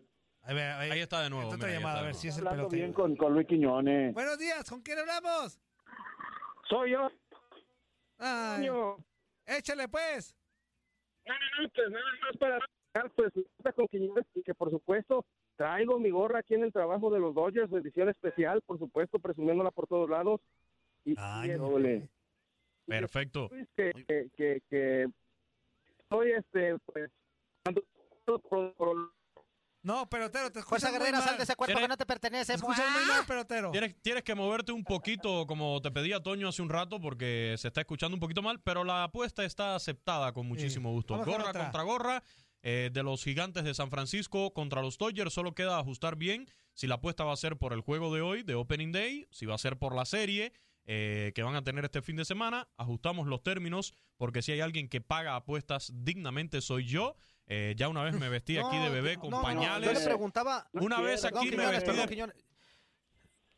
A 0.46 0.54
ver, 0.54 0.64
ahí, 0.74 0.92
Ahí 0.92 1.00
está 1.00 1.22
de 1.22 1.30
nuevo. 1.30 1.48
otra 1.48 1.58
mira, 1.58 1.70
ahí 1.70 1.74
llamada, 1.76 1.96
está 1.96 2.04
a 2.04 2.06
ver 2.08 2.16
si 2.16 2.28
es 2.28 2.38
el 2.38 2.48
Hablando 2.48 2.70
pelotero. 2.70 2.84
bien 2.84 2.94
con, 2.94 3.16
con 3.16 3.34
Luis 3.34 3.48
Quiñones. 3.48 4.14
Buenos 4.14 4.38
días, 4.38 4.70
¿con 4.70 4.82
quién 4.82 5.00
hablamos? 5.00 5.60
Soy 6.68 6.92
yo. 6.92 7.10
Ay, 8.18 8.70
échale 9.46 9.88
pues. 9.88 10.36
No, 11.26 11.34
no, 11.34 11.64
no, 11.64 11.70
pues 11.74 11.90
nada 11.92 12.06
más 12.22 12.38
para 12.38 12.60
pues 13.16 13.32
con 13.76 13.88
Quiñones 13.88 14.26
y 14.36 14.44
que 14.44 14.54
por 14.54 14.70
supuesto 14.70 15.26
traigo 15.56 15.98
mi 16.00 16.10
gorra 16.10 16.40
aquí 16.40 16.56
en 16.56 16.64
el 16.64 16.74
trabajo 16.74 17.10
de 17.10 17.20
los 17.20 17.34
Dodgers, 17.34 17.72
edición 17.72 18.10
especial, 18.10 18.62
por 18.64 18.78
supuesto, 18.80 19.20
presumiéndola 19.20 19.72
por 19.72 19.88
todos 19.88 20.10
lados. 20.10 20.42
Y 21.06 21.16
Ay, 21.18 21.52
y 21.52 21.54
no. 21.58 21.70
doble. 21.70 22.10
Perfecto. 22.86 23.48
Luis, 23.50 23.68
que, 23.78 23.92
que, 24.08 24.30
que, 24.36 24.62
que 24.70 25.08
soy 26.10 26.32
este, 26.34 26.78
pues, 26.80 27.10
por- 28.44 28.74
por- 28.74 29.12
No, 29.84 30.10
pelotero, 30.10 30.50
te 30.50 30.64
Fuerza 30.64 30.88
escuchas 30.88 30.92
muy 30.92 31.00
Guerrera, 31.00 31.22
sal 31.22 31.38
de 31.38 31.44
ese 31.44 31.56
cuerpo 31.58 31.78
que 31.78 31.88
no 31.90 31.98
te 31.98 32.06
pertenece. 32.06 32.54
Te 32.54 32.56
escuchas 32.56 32.90
muy 32.90 33.06
mal, 33.06 33.26
pelotero. 33.26 33.72
Tienes, 33.72 34.02
tienes 34.02 34.24
que 34.24 34.34
moverte 34.34 34.72
un 34.72 34.86
poquito, 34.86 35.46
como 35.46 35.82
te 35.82 35.92
pedía 35.92 36.22
Toño 36.22 36.48
hace 36.48 36.62
un 36.62 36.70
rato, 36.70 37.02
porque 37.02 37.56
se 37.58 37.68
está 37.68 37.82
escuchando 37.82 38.16
un 38.16 38.22
poquito 38.22 38.42
mal, 38.42 38.62
pero 38.62 38.86
la 38.86 39.04
apuesta 39.04 39.44
está 39.44 39.76
aceptada 39.76 40.32
con 40.32 40.48
muchísimo 40.48 40.92
gusto. 40.92 41.18
Vamos 41.18 41.28
Gorra 41.28 41.52
contra 41.52 41.84
gorra 41.84 42.24
eh, 42.62 42.92
de 42.94 43.04
los 43.04 43.22
gigantes 43.22 43.66
de 43.66 43.74
San 43.74 43.90
Francisco 43.90 44.54
contra 44.54 44.82
los 44.82 44.98
Dodgers. 44.98 45.34
Solo 45.34 45.54
queda 45.54 45.78
ajustar 45.80 46.16
bien 46.16 46.48
si 46.74 46.88
la 46.88 46.96
apuesta 46.96 47.26
va 47.26 47.34
a 47.34 47.38
ser 47.38 47.58
por 47.58 47.74
el 47.74 47.82
juego 47.82 48.14
de 48.16 48.22
hoy, 48.22 48.44
de 48.44 48.56
Opening 48.56 48.94
Day, 48.94 49.28
si 49.32 49.46
va 49.46 49.56
a 49.56 49.58
ser 49.58 49.78
por 49.78 49.94
la 49.94 50.06
serie 50.06 50.54
eh, 50.86 51.32
que 51.36 51.44
van 51.44 51.56
a 51.56 51.64
tener 51.64 51.84
este 51.84 52.02
fin 52.02 52.16
de 52.16 52.24
semana. 52.24 52.70
Ajustamos 52.78 53.28
los 53.28 53.44
términos, 53.44 53.94
porque 54.18 54.42
si 54.42 54.54
hay 54.54 54.62
alguien 54.62 54.88
que 54.88 55.02
paga 55.02 55.36
apuestas 55.36 55.92
dignamente, 55.94 56.62
soy 56.62 56.86
yo. 56.86 57.16
Eh, 57.48 57.74
ya 57.78 57.90
una 57.90 58.04
vez 58.04 58.18
me 58.18 58.30
vestí 58.30 58.58
aquí 58.58 58.78
de 58.78 58.90
bebé 58.90 59.18
con 59.18 59.30
no, 59.30 59.38
no, 59.38 59.44
pañales. 59.44 59.92
yo 59.94 60.00
le 60.00 60.06
preguntaba. 60.06 60.68
Una 60.74 61.02
vez 61.02 61.22
Perdón, 61.22 61.40
aquí 61.40 61.50
me 61.52 61.58
Quiñones, 61.58 61.84
vestí 61.84 62.02
de 62.02 62.08
Quiñones. 62.08 62.36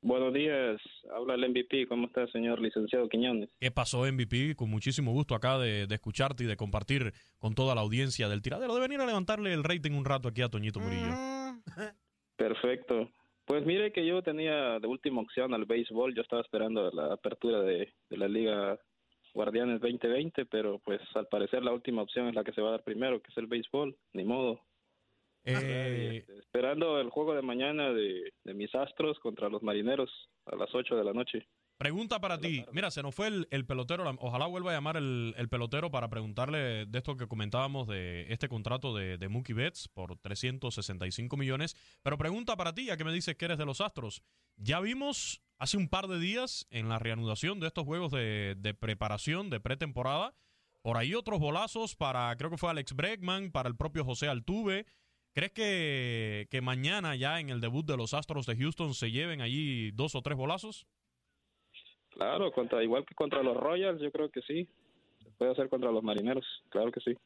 Buenos 0.00 0.32
días, 0.32 0.80
habla 1.12 1.34
el 1.34 1.48
MVP. 1.50 1.88
¿Cómo 1.88 2.06
está, 2.06 2.26
señor 2.28 2.60
licenciado 2.60 3.08
Quiñones? 3.08 3.50
¿Qué 3.58 3.72
pasó, 3.72 4.04
MVP? 4.10 4.54
Con 4.54 4.70
muchísimo 4.70 5.12
gusto 5.12 5.34
acá 5.34 5.58
de, 5.58 5.88
de 5.88 5.94
escucharte 5.96 6.44
y 6.44 6.46
de 6.46 6.56
compartir 6.56 7.12
con 7.38 7.54
toda 7.54 7.74
la 7.74 7.80
audiencia 7.80 8.28
del 8.28 8.40
tiradero, 8.40 8.74
de 8.74 8.80
venir 8.80 9.00
a 9.00 9.06
levantarle 9.06 9.52
el 9.52 9.64
rating 9.64 9.92
un 9.92 10.04
rato 10.04 10.28
aquí 10.28 10.42
a 10.42 10.48
Toñito 10.48 10.78
Murillo. 10.78 11.12
Perfecto. 12.36 13.10
Pues 13.44 13.66
mire 13.66 13.92
que 13.92 14.06
yo 14.06 14.22
tenía 14.22 14.78
de 14.78 14.86
última 14.86 15.20
opción 15.20 15.52
al 15.52 15.64
béisbol. 15.64 16.14
Yo 16.14 16.22
estaba 16.22 16.42
esperando 16.42 16.90
la 16.92 17.14
apertura 17.14 17.62
de, 17.62 17.92
de 18.08 18.16
la 18.16 18.28
Liga 18.28 18.78
Guardianes 19.34 19.80
2020, 19.80 20.46
pero 20.46 20.78
pues 20.80 21.00
al 21.14 21.26
parecer 21.26 21.64
la 21.64 21.72
última 21.72 22.02
opción 22.02 22.28
es 22.28 22.34
la 22.34 22.44
que 22.44 22.52
se 22.52 22.60
va 22.60 22.68
a 22.68 22.72
dar 22.72 22.84
primero, 22.84 23.20
que 23.20 23.30
es 23.30 23.36
el 23.38 23.46
béisbol. 23.46 23.96
Ni 24.12 24.22
modo. 24.22 24.60
Eh, 25.48 26.24
esperando 26.38 27.00
el 27.00 27.10
juego 27.10 27.34
de 27.34 27.42
mañana 27.42 27.92
de, 27.92 28.32
de 28.44 28.54
mis 28.54 28.74
Astros 28.74 29.18
contra 29.20 29.48
los 29.48 29.62
Marineros 29.62 30.10
a 30.46 30.56
las 30.56 30.74
8 30.74 30.96
de 30.96 31.04
la 31.04 31.12
noche. 31.12 31.46
Pregunta 31.78 32.20
para 32.20 32.40
ti. 32.40 32.64
Mira, 32.72 32.90
se 32.90 33.02
nos 33.04 33.14
fue 33.14 33.28
el, 33.28 33.46
el 33.52 33.64
pelotero. 33.64 34.04
Ojalá 34.18 34.46
vuelva 34.46 34.72
a 34.72 34.74
llamar 34.74 34.96
el, 34.96 35.32
el 35.38 35.48
pelotero 35.48 35.92
para 35.92 36.08
preguntarle 36.08 36.86
de 36.86 36.98
esto 36.98 37.16
que 37.16 37.28
comentábamos 37.28 37.86
de 37.86 38.26
este 38.32 38.48
contrato 38.48 38.96
de, 38.96 39.16
de 39.16 39.28
Mookie 39.28 39.52
Betts 39.52 39.86
por 39.86 40.18
365 40.18 41.36
millones. 41.36 41.76
Pero 42.02 42.18
pregunta 42.18 42.56
para 42.56 42.74
ti, 42.74 42.86
ya 42.86 42.96
que 42.96 43.04
me 43.04 43.12
dices 43.12 43.36
que 43.36 43.44
eres 43.44 43.58
de 43.58 43.64
los 43.64 43.80
Astros. 43.80 44.24
Ya 44.56 44.80
vimos 44.80 45.40
hace 45.56 45.76
un 45.76 45.88
par 45.88 46.08
de 46.08 46.18
días 46.18 46.66
en 46.70 46.88
la 46.88 46.98
reanudación 46.98 47.60
de 47.60 47.68
estos 47.68 47.84
juegos 47.84 48.10
de, 48.10 48.56
de 48.58 48.74
preparación, 48.74 49.48
de 49.48 49.60
pretemporada, 49.60 50.34
por 50.82 50.96
ahí 50.96 51.14
otros 51.14 51.38
bolazos 51.38 51.94
para, 51.94 52.34
creo 52.36 52.50
que 52.50 52.58
fue 52.58 52.70
Alex 52.70 52.92
Bregman, 52.94 53.52
para 53.52 53.68
el 53.68 53.76
propio 53.76 54.04
José 54.04 54.26
Altuve. 54.26 54.86
¿Crees 55.38 55.52
que, 55.52 56.48
que 56.50 56.60
mañana 56.60 57.14
ya 57.14 57.38
en 57.38 57.48
el 57.48 57.60
debut 57.60 57.86
de 57.86 57.96
los 57.96 58.12
Astros 58.12 58.44
de 58.44 58.56
Houston 58.56 58.92
se 58.92 59.12
lleven 59.12 59.40
allí 59.40 59.92
dos 59.92 60.16
o 60.16 60.20
tres 60.20 60.36
bolazos? 60.36 60.84
Claro, 62.10 62.50
contra 62.50 62.82
igual 62.82 63.04
que 63.06 63.14
contra 63.14 63.40
los 63.44 63.56
Royals, 63.56 64.02
yo 64.02 64.10
creo 64.10 64.32
que 64.32 64.42
sí. 64.42 64.68
Se 65.22 65.30
puede 65.38 65.52
hacer 65.52 65.68
contra 65.68 65.92
los 65.92 66.02
Marineros, 66.02 66.44
claro 66.70 66.90
que 66.90 66.98
sí. 66.98 67.16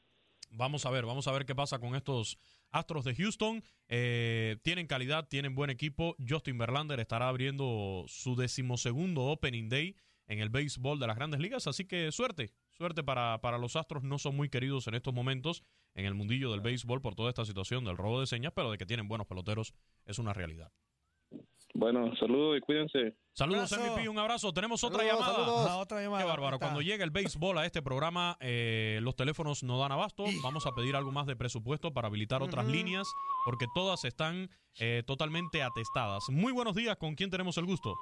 Vamos 0.51 0.85
a 0.85 0.91
ver, 0.91 1.07
vamos 1.07 1.27
a 1.27 1.33
ver 1.33 1.47
qué 1.47 1.55
pasa 1.55 1.79
con 1.79 1.95
estos 1.95 2.39
Astros 2.71 3.05
de 3.05 3.15
Houston. 3.15 3.63
Eh, 3.89 4.59
tienen 4.61 4.87
calidad, 4.87 5.27
tienen 5.27 5.55
buen 5.55 5.71
equipo. 5.71 6.15
Justin 6.29 6.59
Verlander 6.59 7.01
estará 7.01 7.31
abriendo 7.31 8.05
su 8.09 8.37
decimosegundo 8.37 9.23
Opening 9.23 9.71
Day 9.71 9.97
en 10.27 10.41
el 10.41 10.51
béisbol 10.51 10.99
de 10.99 11.07
las 11.07 11.17
grandes 11.17 11.41
ligas, 11.41 11.67
así 11.67 11.87
que 11.87 12.13
suerte, 12.13 12.51
suerte 12.73 13.03
para, 13.03 13.41
para 13.41 13.57
los 13.57 13.75
Astros. 13.75 14.03
No 14.03 14.19
son 14.19 14.37
muy 14.37 14.51
queridos 14.51 14.87
en 14.87 14.97
estos 14.97 15.15
momentos 15.15 15.63
en 15.95 16.07
el 16.07 16.15
mundillo 16.15 16.51
del 16.51 16.61
béisbol 16.61 17.01
por 17.01 17.15
toda 17.15 17.29
esta 17.29 17.45
situación 17.45 17.85
del 17.85 17.97
robo 17.97 18.21
de 18.21 18.27
señas, 18.27 18.53
pero 18.55 18.71
de 18.71 18.79
que 18.79 18.87
tienen 18.87 19.09
buenos 19.09 19.27
peloteros 19.27 19.75
es 20.07 20.19
una 20.19 20.33
realidad. 20.33 20.71
Bueno, 21.75 22.15
saludos 22.17 22.59
y 22.59 22.61
cuídense. 22.61 23.15
Saludos. 23.33 23.73
MVP, 23.73 24.07
un 24.07 24.19
abrazo. 24.19 24.53
Tenemos 24.53 24.85
otra 24.85 24.99
Saludos, 24.99 25.21
llamada. 25.27 25.45
saludos. 25.45 25.71
Otra 25.83 26.03
llamada. 26.03 26.23
Qué 26.23 26.29
bárbaro. 26.29 26.59
Cuando 26.59 26.83
llega 26.83 27.03
el 27.03 27.11
béisbol 27.11 27.57
a 27.57 27.65
este 27.65 27.81
programa, 27.81 28.37
eh, 28.41 28.99
los 29.03 29.17
teléfonos 29.17 29.63
no 29.63 29.79
dan 29.79 29.91
abasto. 29.91 30.25
Vamos 30.43 30.67
a 30.67 30.73
pedir 30.75 30.97
algo 30.97 31.13
más 31.13 31.27
de 31.27 31.35
presupuesto 31.35 31.91
para 31.95 32.09
habilitar 32.09 32.43
otras 32.43 32.67
líneas, 32.67 33.09
porque 33.47 33.65
todas 33.75 34.05
están 34.05 34.51
eh, 34.79 35.03
totalmente 35.07 35.63
atestadas. 35.63 36.25
Muy 36.29 36.53
buenos 36.53 36.75
días. 36.75 36.97
¿Con 36.99 37.15
quién 37.15 37.31
tenemos 37.31 37.57
el 37.57 37.65
gusto? 37.65 37.95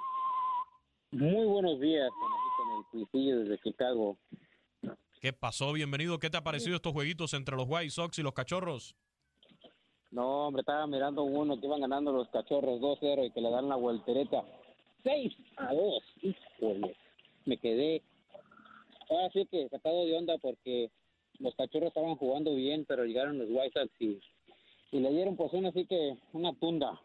Muy 1.13 1.47
buenos 1.47 1.79
días, 1.81 2.09
con 2.21 2.33
aquí 2.33 2.49
con 2.57 2.79
el 2.79 3.07
Cuisillo 3.09 3.39
desde 3.41 3.59
Chicago. 3.63 4.17
¿Qué 5.21 5.35
pasó? 5.35 5.75
Bienvenido. 5.75 6.19
¿Qué 6.19 6.31
te 6.31 6.39
ha 6.39 6.43
parecido 6.43 6.77
estos 6.77 6.95
jueguitos 6.95 7.35
entre 7.35 7.55
los 7.55 7.67
White 7.69 7.91
Sox 7.91 8.19
y 8.19 8.23
los 8.23 8.33
Cachorros? 8.33 8.97
No, 10.11 10.47
hombre, 10.47 10.61
estaba 10.61 10.87
mirando 10.87 11.25
uno 11.25 11.61
que 11.61 11.67
iban 11.67 11.83
ganando 11.83 12.11
los 12.11 12.27
cachorros 12.31 12.81
2-0 12.81 13.27
y 13.27 13.31
que 13.31 13.41
le 13.43 13.51
dan 13.51 13.69
la 13.69 13.77
voltereta 13.77 14.43
6 15.05 15.33
a 15.59 15.75
2. 15.75 16.03
Híjole, 16.23 16.97
me 17.45 17.59
quedé. 17.59 18.03
Ahora 19.11 19.31
sí 19.35 19.47
que 19.51 19.69
sacado 19.69 20.07
de 20.07 20.17
onda 20.17 20.39
porque 20.39 20.91
los 21.39 21.55
cachorros 21.55 21.89
estaban 21.89 22.17
jugando 22.17 22.55
bien, 22.55 22.87
pero 22.89 23.05
llegaron 23.05 23.39
los 23.39 23.49
White 23.51 23.79
Sox 23.79 23.93
y, 24.01 24.19
y 24.91 25.01
le 25.01 25.11
dieron 25.11 25.37
pues 25.37 25.53
una 25.53 25.69
así 25.69 25.85
que 25.85 26.17
una 26.33 26.55
tunda. 26.55 26.99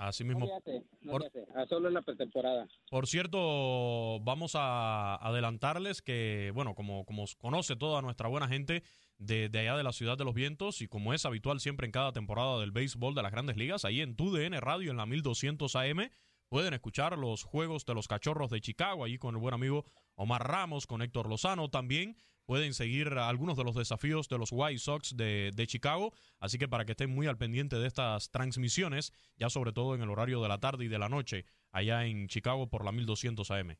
Así 0.00 0.24
mismo. 0.24 0.46
hace, 0.56 0.82
no 1.02 1.12
Por- 1.12 1.26
hace. 1.26 1.44
Solo 1.68 1.88
en 1.88 1.94
la 1.94 2.00
pretemporada. 2.02 2.66
Por 2.90 3.06
cierto, 3.06 4.18
vamos 4.20 4.52
a 4.54 5.16
adelantarles 5.16 6.00
que, 6.02 6.50
bueno, 6.54 6.74
como, 6.74 7.04
como 7.04 7.24
conoce 7.38 7.76
toda 7.76 8.00
nuestra 8.02 8.28
buena 8.28 8.48
gente 8.48 8.82
de, 9.18 9.48
de 9.50 9.58
allá 9.58 9.76
de 9.76 9.82
la 9.84 9.92
Ciudad 9.92 10.16
de 10.16 10.24
los 10.24 10.34
Vientos 10.34 10.80
y 10.80 10.88
como 10.88 11.12
es 11.12 11.26
habitual 11.26 11.60
siempre 11.60 11.84
en 11.84 11.92
cada 11.92 12.12
temporada 12.12 12.58
del 12.60 12.72
béisbol 12.72 13.14
de 13.14 13.22
las 13.22 13.30
grandes 13.32 13.56
ligas, 13.58 13.84
ahí 13.84 14.00
en 14.00 14.16
TUDN 14.16 14.54
Radio 14.60 14.90
en 14.90 14.96
la 14.96 15.04
1200 15.04 15.76
AM 15.76 16.10
pueden 16.48 16.72
escuchar 16.74 17.16
los 17.18 17.44
juegos 17.44 17.84
de 17.84 17.94
los 17.94 18.08
cachorros 18.08 18.50
de 18.50 18.60
Chicago, 18.60 19.04
allí 19.04 19.18
con 19.18 19.34
el 19.34 19.40
buen 19.40 19.54
amigo 19.54 19.84
Omar 20.20 20.46
Ramos, 20.46 20.86
con 20.86 21.00
Héctor 21.00 21.30
Lozano. 21.30 21.70
También 21.70 22.14
pueden 22.44 22.74
seguir 22.74 23.08
algunos 23.08 23.56
de 23.56 23.64
los 23.64 23.74
desafíos 23.74 24.28
de 24.28 24.36
los 24.36 24.50
White 24.52 24.78
Sox 24.78 25.16
de, 25.16 25.50
de 25.54 25.66
Chicago, 25.66 26.12
así 26.38 26.58
que 26.58 26.68
para 26.68 26.84
que 26.84 26.92
estén 26.92 27.08
muy 27.08 27.26
al 27.26 27.38
pendiente 27.38 27.76
de 27.76 27.86
estas 27.86 28.30
transmisiones, 28.30 29.12
ya 29.38 29.48
sobre 29.48 29.72
todo 29.72 29.94
en 29.94 30.02
el 30.02 30.10
horario 30.10 30.42
de 30.42 30.48
la 30.48 30.58
tarde 30.58 30.84
y 30.84 30.88
de 30.88 30.98
la 30.98 31.08
noche, 31.08 31.46
allá 31.72 32.04
en 32.04 32.28
Chicago 32.28 32.68
por 32.68 32.84
la 32.84 32.92
1200 32.92 33.50
AM. 33.50 33.76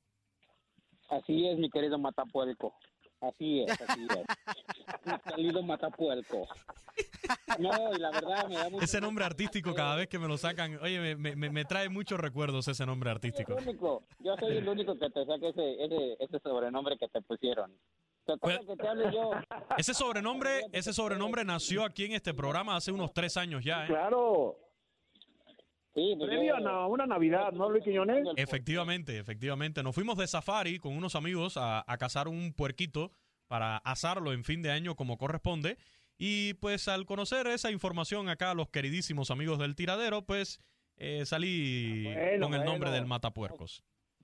Así 1.11 1.47
es, 1.47 1.59
mi 1.59 1.69
querido 1.69 1.99
Matapuelco. 1.99 2.75
Así 3.21 3.63
es, 3.63 3.81
así 3.81 4.07
es. 4.09 4.27
mi 5.05 5.33
querido 5.33 5.63
Matapuelco. 5.63 6.47
No, 7.59 7.71
y 7.95 7.99
la 7.99 8.11
verdad 8.11 8.49
me 8.49 8.57
da 8.57 8.71
mucho 8.71 8.85
Ese 8.85 9.01
nombre 9.01 9.25
artístico, 9.25 9.75
cada 9.75 9.97
vez 9.97 10.09
que 10.09 10.19
me 10.19 10.27
lo 10.27 10.39
sacan, 10.39 10.79
oye, 10.83 11.17
me, 11.17 11.37
me- 11.37 11.51
me 11.51 11.65
trae 11.65 11.89
muchos 11.89 12.19
recuerdos 12.19 12.67
ese 12.69 12.87
nombre 12.87 13.11
artístico. 13.11 13.57
el 13.59 13.69
único. 13.69 14.03
Yo 14.21 14.37
soy 14.39 14.57
el 14.57 14.69
único 14.69 14.99
que 14.99 15.11
te 15.11 15.25
saca 15.27 15.47
ese, 15.49 15.85
ese, 15.85 16.17
ese 16.19 16.39
sobrenombre 16.41 16.97
que 16.99 17.09
te 17.09 17.21
pusieron. 17.23 17.73
Te 18.25 18.33
acuerdas 18.35 18.67
que 18.67 18.77
te 18.77 18.89
hable 18.89 19.13
yo. 19.13 19.31
Ese 19.77 19.95
sobrenombre, 19.95 20.63
ese 20.73 20.93
sobrenombre 20.93 21.45
nació 21.45 21.85
aquí 21.85 22.05
en 22.07 22.13
este 22.13 22.33
programa 22.35 22.77
hace 22.77 22.91
unos 22.93 23.13
tres 23.13 23.37
años 23.37 23.65
ya. 23.65 23.85
¿eh? 23.85 23.89
Claro. 23.89 24.57
Sí, 26.01 26.15
pues 26.17 26.31
Previo 26.31 26.57
a 26.57 26.61
na- 26.61 26.87
una 26.87 27.07
Navidad, 27.07 27.53
¿no, 27.53 27.69
Luis 27.69 27.85
Quiñones? 27.85 28.27
Efectivamente, 28.37 29.19
efectivamente. 29.19 29.83
Nos 29.83 29.95
fuimos 29.95 30.17
de 30.17 30.27
safari 30.27 30.79
con 30.79 30.97
unos 30.97 31.15
amigos 31.15 31.57
a, 31.57 31.85
a 31.87 31.99
cazar 31.99 32.27
un 32.29 32.53
puerquito 32.55 33.13
para 33.49 33.77
asarlo 33.79 34.33
en 34.33 34.45
fin 34.45 34.63
de 34.63 34.71
año 34.71 34.95
como 34.97 35.19
corresponde. 35.19 35.77
Y 36.17 36.55
pues 36.55 36.89
al 36.89 37.05
conocer 37.07 37.47
esa 37.49 37.71
información 37.71 38.29
acá, 38.29 38.55
los 38.55 38.69
queridísimos 38.71 39.31
amigos 39.31 39.59
del 39.59 39.75
tiradero, 39.75 40.23
pues 40.25 40.59
eh, 40.97 41.25
salí 41.27 42.05
Bueno, 42.05 42.47
con 42.47 42.55
el 42.55 42.65
nombre 42.65 42.89
bueno. 42.91 42.93
del 42.93 43.07
matapuercos. 43.07 43.83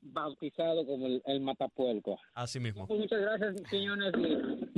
Bautizado 0.09 0.87
como 0.87 1.06
el, 1.06 1.21
el 1.26 1.40
Matapuelco. 1.40 2.21
Así 2.35 2.61
mismo. 2.61 2.87
Pues 2.87 3.00
muchas 3.00 3.21
gracias, 3.21 3.61
Quiñones, 3.68 4.12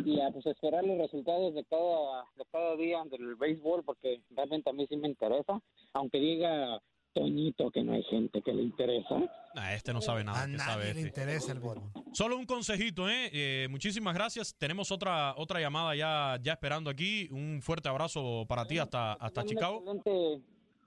y, 0.08 0.20
a 0.20 0.30
pues, 0.30 0.46
esperar 0.46 0.84
los 0.84 0.98
resultados 0.98 1.54
de 1.54 1.64
cada, 1.64 2.24
de 2.36 2.44
cada 2.50 2.76
día 2.76 3.02
del 3.10 3.36
béisbol, 3.36 3.84
porque 3.84 4.22
realmente 4.30 4.70
a 4.70 4.72
mí 4.72 4.86
sí 4.88 4.96
me 4.96 5.08
interesa. 5.08 5.60
Aunque 5.92 6.18
diga 6.18 6.80
Toñito 7.12 7.70
que 7.70 7.82
no 7.82 7.92
hay 7.92 8.02
gente 8.04 8.40
que 8.40 8.52
le 8.52 8.62
interesa. 8.62 9.18
Nah, 9.54 9.74
este 9.74 9.92
no 9.92 10.00
sabe 10.00 10.24
nada. 10.24 10.42
A 10.42 10.46
¿qué 10.46 10.52
nadie 10.52 10.64
sabe 10.64 10.84
le 10.84 10.90
este? 10.90 11.00
interesa 11.02 11.52
el 11.52 11.58
béisbol. 11.60 11.82
Solo 12.12 12.38
un 12.38 12.46
consejito, 12.46 13.08
¿eh? 13.08 13.30
Eh, 13.32 13.68
Muchísimas 13.70 14.14
gracias. 14.14 14.54
Tenemos 14.56 14.90
otra 14.90 15.34
otra 15.36 15.60
llamada 15.60 15.94
ya, 15.94 16.38
ya 16.42 16.52
esperando 16.52 16.88
aquí. 16.88 17.28
Un 17.30 17.60
fuerte 17.62 17.88
abrazo 17.88 18.46
para 18.48 18.66
ti 18.66 18.78
hasta, 18.78 19.12
hasta 19.14 19.44
Chicago. 19.44 19.84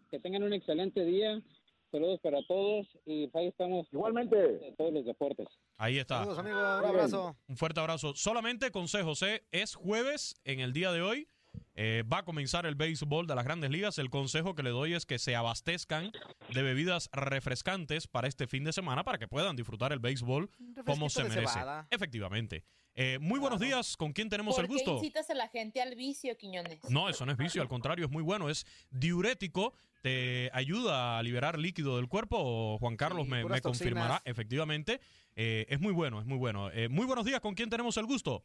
que 0.10 0.20
tengan 0.20 0.44
un 0.44 0.54
excelente 0.54 1.06
día. 1.06 1.42
Saludos 1.91 2.19
para 2.21 2.41
todos 2.48 2.88
y 3.05 3.29
ahí 3.33 3.48
estamos. 3.48 3.86
Igualmente. 3.91 4.36
De 4.36 4.74
todos 4.77 4.94
los 4.94 5.05
deportes. 5.05 5.48
Ahí 5.77 5.98
está. 5.98 6.20
Saludos, 6.20 6.39
amigo. 6.39 6.57
Un 6.57 6.85
abrazo. 6.85 7.35
Un 7.48 7.57
fuerte 7.57 7.79
abrazo. 7.81 8.13
Solamente 8.16 8.72
consejos, 8.72 9.22
¿eh? 9.24 9.44
Es 9.51 9.75
jueves 9.75 10.39
en 10.46 10.61
el 10.61 10.72
día 10.72 10.92
de 10.92 11.01
hoy. 11.01 11.27
Eh, 11.75 12.03
va 12.11 12.20
a 12.20 12.24
comenzar 12.25 12.66
el 12.66 12.75
béisbol 12.75 13.27
de 13.27 13.35
las 13.35 13.44
grandes 13.46 13.72
ligas. 13.72 13.98
El 13.98 14.09
consejo 14.09 14.55
que 14.55 14.64
le 14.64 14.70
doy 14.70 14.94
es 14.94 15.05
que 15.05 15.18
se 15.20 15.35
abastezcan 15.35 16.11
de 16.53 16.61
bebidas 16.61 17.09
refrescantes 17.14 18.07
para 18.07 18.27
este 18.27 18.46
fin 18.48 18.64
de 18.64 18.74
semana 18.74 19.03
para 19.03 19.18
que 19.18 19.27
puedan 19.27 19.55
disfrutar 19.55 19.92
el 19.94 20.00
béisbol 20.00 20.50
como 20.85 21.09
se 21.09 21.24
merece. 21.24 21.40
cebada. 21.48 21.87
Efectivamente. 21.90 22.64
Eh, 22.94 23.20
muy 23.22 23.40
buenos 23.40 23.59
días. 23.61 23.96
¿Con 23.96 24.11
quién 24.11 24.29
tenemos 24.29 24.55
¿Por 24.55 24.66
el 24.66 24.68
qué 24.70 24.74
gusto? 24.74 24.96
incitas 24.96 25.29
a 25.29 25.33
la 25.33 25.48
gente 25.48 25.81
al 25.81 25.96
vicio, 25.96 26.37
Quiñones? 26.37 26.79
No, 26.90 27.07
eso 27.07 27.25
no 27.25 27.31
es 27.31 27.37
vicio, 27.37 27.61
al 27.61 27.70
contrario, 27.70 28.05
es 28.05 28.11
muy 28.11 28.22
bueno, 28.22 28.50
es 28.50 28.66
diurético, 28.90 29.74
te 30.01 30.50
ayuda 30.53 31.18
a 31.18 31.24
liberar 31.24 31.57
líquido 31.57 31.96
del 31.96 32.07
cuerpo, 32.09 32.77
Juan 32.79 32.98
Carlos 32.98 33.27
me, 33.27 33.44
confirmará, 33.61 33.61
toxinas. 33.61 34.22
efectivamente, 34.25 35.00
Eh, 35.37 35.66
es 35.70 35.79
muy 35.79 35.94
bueno, 35.94 36.20
es 36.20 36.25
muy 36.25 36.37
bueno. 36.37 36.70
Eh, 36.72 36.90
muy 36.90 37.05
buenos 37.05 37.24
días, 37.24 37.40
¿con 37.40 37.55
quién 37.55 37.70
tenemos 37.70 37.96
el 37.96 38.05
gusto? 38.05 38.44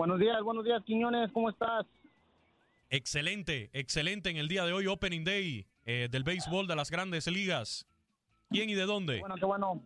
Buenos 0.00 0.18
días, 0.18 0.42
buenos 0.42 0.64
días, 0.64 0.82
Quiñones, 0.84 1.30
¿cómo 1.30 1.50
estás? 1.50 1.84
Excelente, 2.88 3.68
excelente 3.74 4.30
en 4.30 4.38
el 4.38 4.48
día 4.48 4.64
de 4.64 4.72
hoy, 4.72 4.86
Opening 4.86 5.24
Day 5.24 5.66
eh, 5.84 6.08
del 6.10 6.24
béisbol 6.24 6.66
de 6.66 6.74
las 6.74 6.90
grandes 6.90 7.26
ligas. 7.26 7.86
¿Quién 8.48 8.70
y 8.70 8.74
de 8.74 8.86
dónde? 8.86 9.20
Bueno, 9.20 9.34
qué 9.34 9.44
bueno. 9.44 9.82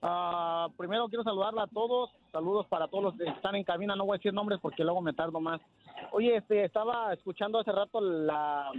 Ah, 0.00 0.68
primero 0.78 1.08
quiero 1.08 1.24
saludarla 1.24 1.64
a 1.64 1.66
todos. 1.66 2.10
Saludos 2.30 2.68
para 2.68 2.86
todos 2.86 3.02
los 3.02 3.16
que 3.16 3.24
están 3.24 3.56
en 3.56 3.64
cabina. 3.64 3.96
No 3.96 4.06
voy 4.06 4.14
a 4.14 4.18
decir 4.18 4.32
nombres 4.32 4.60
porque 4.62 4.84
luego 4.84 5.02
me 5.02 5.12
tardo 5.12 5.40
más. 5.40 5.60
Oye, 6.12 6.36
este, 6.36 6.64
estaba 6.64 7.12
escuchando 7.12 7.58
hace 7.58 7.72
rato 7.72 8.00
la, 8.00 8.70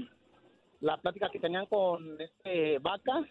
la 0.79 0.95
plática 0.95 1.29
que 1.29 1.41
tenían 1.41 1.65
con 1.65 2.21
este 2.21 2.79
Vaca 2.79 3.27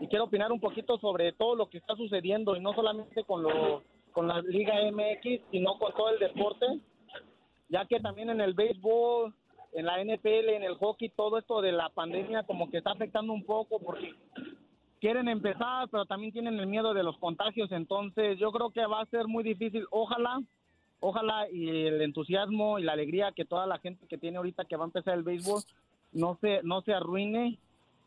y 0.00 0.06
quiero 0.06 0.26
opinar 0.26 0.52
un 0.52 0.60
poquito 0.60 0.98
sobre 0.98 1.32
todo 1.32 1.56
lo 1.56 1.68
que 1.68 1.78
está 1.78 1.96
sucediendo 1.96 2.54
y 2.54 2.60
no 2.60 2.72
solamente 2.74 3.24
con 3.24 3.42
lo 3.42 3.82
con 4.16 4.28
la 4.28 4.40
Liga 4.40 4.72
MX, 4.90 5.42
sino 5.50 5.78
con 5.78 5.92
todo 5.92 6.08
el 6.08 6.18
deporte, 6.18 6.64
ya 7.68 7.84
que 7.84 8.00
también 8.00 8.30
en 8.30 8.40
el 8.40 8.54
béisbol, 8.54 9.34
en 9.74 9.84
la 9.84 10.02
NFL, 10.02 10.48
en 10.54 10.62
el 10.62 10.76
hockey, 10.76 11.10
todo 11.10 11.36
esto 11.36 11.60
de 11.60 11.70
la 11.72 11.90
pandemia 11.90 12.42
como 12.44 12.70
que 12.70 12.78
está 12.78 12.92
afectando 12.92 13.34
un 13.34 13.44
poco 13.44 13.78
porque 13.78 14.14
quieren 15.00 15.28
empezar, 15.28 15.90
pero 15.90 16.06
también 16.06 16.32
tienen 16.32 16.58
el 16.58 16.66
miedo 16.66 16.94
de 16.94 17.02
los 17.02 17.18
contagios, 17.18 17.70
entonces 17.72 18.38
yo 18.38 18.50
creo 18.52 18.70
que 18.70 18.86
va 18.86 19.02
a 19.02 19.10
ser 19.10 19.26
muy 19.26 19.44
difícil. 19.44 19.84
Ojalá, 19.90 20.40
ojalá 21.00 21.50
y 21.52 21.68
el 21.68 22.00
entusiasmo 22.00 22.78
y 22.78 22.84
la 22.84 22.92
alegría 22.92 23.32
que 23.32 23.44
toda 23.44 23.66
la 23.66 23.78
gente 23.80 24.06
que 24.06 24.16
tiene 24.16 24.38
ahorita 24.38 24.64
que 24.64 24.76
va 24.76 24.84
a 24.84 24.86
empezar 24.86 25.12
el 25.12 25.24
béisbol 25.24 25.60
no 26.12 26.38
se 26.40 26.62
no 26.62 26.80
se 26.80 26.94
arruine 26.94 27.58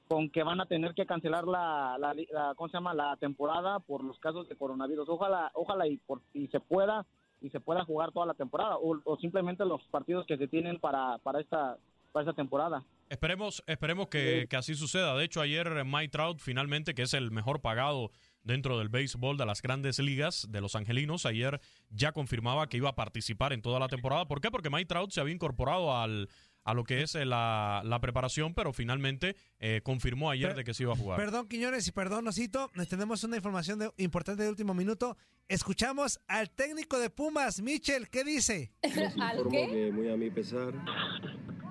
con 0.09 0.29
que 0.31 0.41
van 0.43 0.59
a 0.59 0.65
tener 0.65 0.95
que 0.95 1.05
cancelar 1.05 1.45
la, 1.45 1.95
la, 1.99 2.13
la- 2.31 2.53
¿cómo 2.55 2.67
se 2.67 2.73
llama? 2.77 2.93
la 2.95 3.15
temporada 3.17 3.79
por 3.79 4.03
los 4.03 4.17
casos 4.19 4.49
de 4.49 4.55
coronavirus. 4.55 5.07
Ojalá, 5.07 5.51
ojalá 5.53 5.87
y 5.87 5.97
por 5.97 6.21
y 6.33 6.47
se 6.47 6.59
pueda 6.59 7.05
y 7.41 7.49
se 7.51 7.59
pueda 7.59 7.85
jugar 7.85 8.11
toda 8.11 8.25
la 8.25 8.33
temporada 8.33 8.75
o, 8.77 8.99
o 9.05 9.17
simplemente 9.17 9.63
los 9.65 9.81
partidos 9.91 10.25
que 10.25 10.35
se 10.37 10.47
tienen 10.47 10.79
para 10.79 11.19
para 11.19 11.39
esta 11.39 11.77
para 12.11 12.23
esta 12.23 12.33
temporada. 12.35 12.83
Esperemos, 13.07 13.63
esperemos 13.67 14.07
que, 14.07 14.47
que 14.49 14.55
así 14.57 14.73
suceda. 14.75 15.15
De 15.15 15.23
hecho, 15.23 15.41
ayer 15.41 15.83
Mike 15.85 16.09
Trout, 16.09 16.39
finalmente, 16.39 16.93
que 16.95 17.03
es 17.03 17.13
el 17.13 17.29
mejor 17.31 17.61
pagado 17.61 18.11
dentro 18.43 18.77
del 18.79 18.89
béisbol 18.89 19.37
de 19.37 19.45
las 19.45 19.61
grandes 19.61 19.99
ligas 19.99 20.47
de 20.49 20.61
los 20.61 20.75
angelinos, 20.75 21.25
ayer 21.27 21.59
ya 21.91 22.11
confirmaba 22.13 22.67
que 22.67 22.77
iba 22.77 22.89
a 22.89 22.95
participar 22.95 23.53
en 23.53 23.61
toda 23.61 23.79
la 23.79 23.87
temporada. 23.89 24.25
¿Por 24.27 24.41
qué? 24.41 24.49
Porque 24.49 24.69
Mike 24.71 24.85
Trout 24.87 25.11
se 25.11 25.21
había 25.21 25.33
incorporado 25.35 25.95
al, 25.95 26.29
a 26.63 26.73
lo 26.73 26.83
que 26.83 27.01
es 27.01 27.15
eh, 27.15 27.25
la, 27.25 27.81
la 27.85 27.99
preparación, 27.99 28.53
pero 28.53 28.73
finalmente 28.73 29.35
eh, 29.59 29.81
confirmó 29.83 30.29
ayer 30.29 30.55
de 30.55 30.63
que 30.63 30.73
se 30.73 30.83
iba 30.83 30.93
a 30.93 30.95
jugar. 30.95 31.17
Perdón, 31.17 31.47
Quiñones, 31.47 31.87
y 31.87 31.91
perdón, 31.91 32.27
Osito. 32.27 32.69
nos 32.75 32.87
Tenemos 32.87 33.23
una 33.23 33.37
información 33.37 33.79
de- 33.79 33.91
importante 33.97 34.43
de 34.43 34.49
último 34.49 34.73
minuto. 34.73 35.17
Escuchamos 35.47 36.19
al 36.27 36.49
técnico 36.51 36.99
de 36.99 37.09
Pumas, 37.09 37.61
Michel. 37.61 38.09
¿Qué 38.09 38.23
dice? 38.23 38.71
informo 38.83 39.49
que 39.49 39.91
muy 39.91 40.09
a 40.09 40.15
mi 40.17 40.29
pesar 40.29 40.73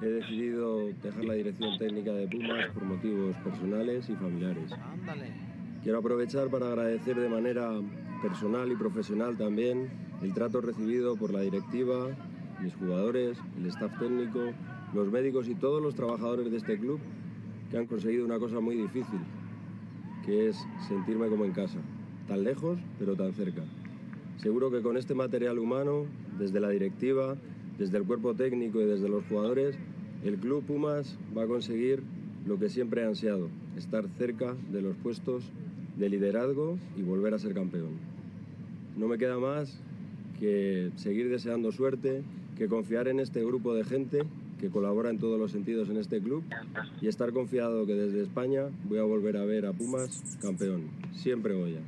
he 0.03 0.07
decidido 0.07 0.87
dejar 0.89 1.25
la 1.25 1.35
dirección 1.35 1.77
técnica 1.79 2.13
de 2.13 2.27
Pumas 2.29 2.71
por 2.73 2.85
motivos 2.85 3.37
personales 3.37 4.09
y 4.09 4.15
familiares. 4.15 4.71
Quiero 5.83 5.99
aprovechar 5.99 6.49
para 6.51 6.69
agradecer 6.69 7.17
de 7.17 7.29
manera 7.29 7.71
personal 8.23 8.71
y 8.73 8.77
profesional 8.77 9.37
también 9.37 9.89
el 10.23 10.35
trato 10.35 10.61
recibido 10.61 11.17
por 11.17 11.33
la 11.33 11.41
directiva, 11.41 12.09
mis 12.61 12.75
jugadores, 12.75 13.39
el 13.57 13.67
staff 13.67 13.97
técnico, 14.01 14.53
los 14.95 15.11
médicos 15.11 15.49
y 15.49 15.55
todos 15.55 15.83
los 15.83 15.95
trabajadores 15.95 16.51
de 16.51 16.57
este 16.57 16.79
club 16.79 16.99
que 17.71 17.79
han 17.79 17.87
conseguido 17.87 18.25
una 18.25 18.39
cosa 18.39 18.61
muy 18.61 18.77
difícil, 18.77 19.21
que 20.25 20.49
es 20.49 20.57
sentirme 20.89 21.29
como 21.29 21.45
en 21.45 21.53
casa, 21.53 21.79
tan 22.27 22.45
lejos 22.45 22.79
pero 22.99 23.15
tan 23.15 23.33
cerca. 23.33 23.63
Seguro 24.39 24.71
que 24.71 24.81
con 24.83 24.97
este 24.97 25.15
material 25.15 25.59
humano, 25.59 26.07
desde 26.39 26.61
la 26.61 26.71
directiva, 26.71 27.37
desde 27.79 27.99
el 27.99 28.05
cuerpo 28.05 28.35
técnico 28.35 28.81
y 28.81 28.87
desde 28.87 29.09
los 29.09 29.25
jugadores, 29.27 29.77
el 30.25 30.37
Club 30.37 30.65
Pumas 30.65 31.19
va 31.37 31.45
a 31.45 31.47
conseguir 31.47 32.03
lo 32.47 32.59
que 32.59 32.69
siempre 32.69 33.05
ha 33.05 33.09
ansiado, 33.09 33.49
estar 33.77 34.09
cerca 34.17 34.55
de 34.73 34.83
los 34.83 34.97
puestos 34.97 35.45
de 35.97 36.09
liderazgo 36.09 36.79
y 36.97 37.03
volver 37.03 37.35
a 37.35 37.39
ser 37.39 37.55
campeón. 37.55 37.91
No 38.97 39.07
me 39.07 39.19
queda 39.19 39.39
más 39.39 39.81
que 40.39 40.91
seguir 40.97 41.29
deseando 41.29 41.73
suerte, 41.73 42.23
que 42.57 42.69
confiar 42.69 43.09
en 43.09 43.21
este 43.21 43.45
grupo 43.45 43.75
de 43.75 43.85
gente 43.85 44.23
que 44.59 44.71
colabora 44.71 45.11
en 45.11 45.19
todos 45.19 45.39
los 45.39 45.53
sentidos 45.53 45.89
en 45.89 45.97
este 45.99 46.21
club 46.21 46.45
y 47.01 47.09
estar 47.09 47.33
confiado 47.33 47.87
que 47.87 47.95
desde 47.95 48.23
España 48.23 48.65
voy 48.85 48.99
a 48.99 49.03
volver 49.03 49.37
a 49.37 49.45
ver 49.45 49.67
a 49.67 49.73
Pumas 49.73 50.23
campeón. 50.41 50.91
Siempre 51.15 51.55
Goya. 51.55 51.81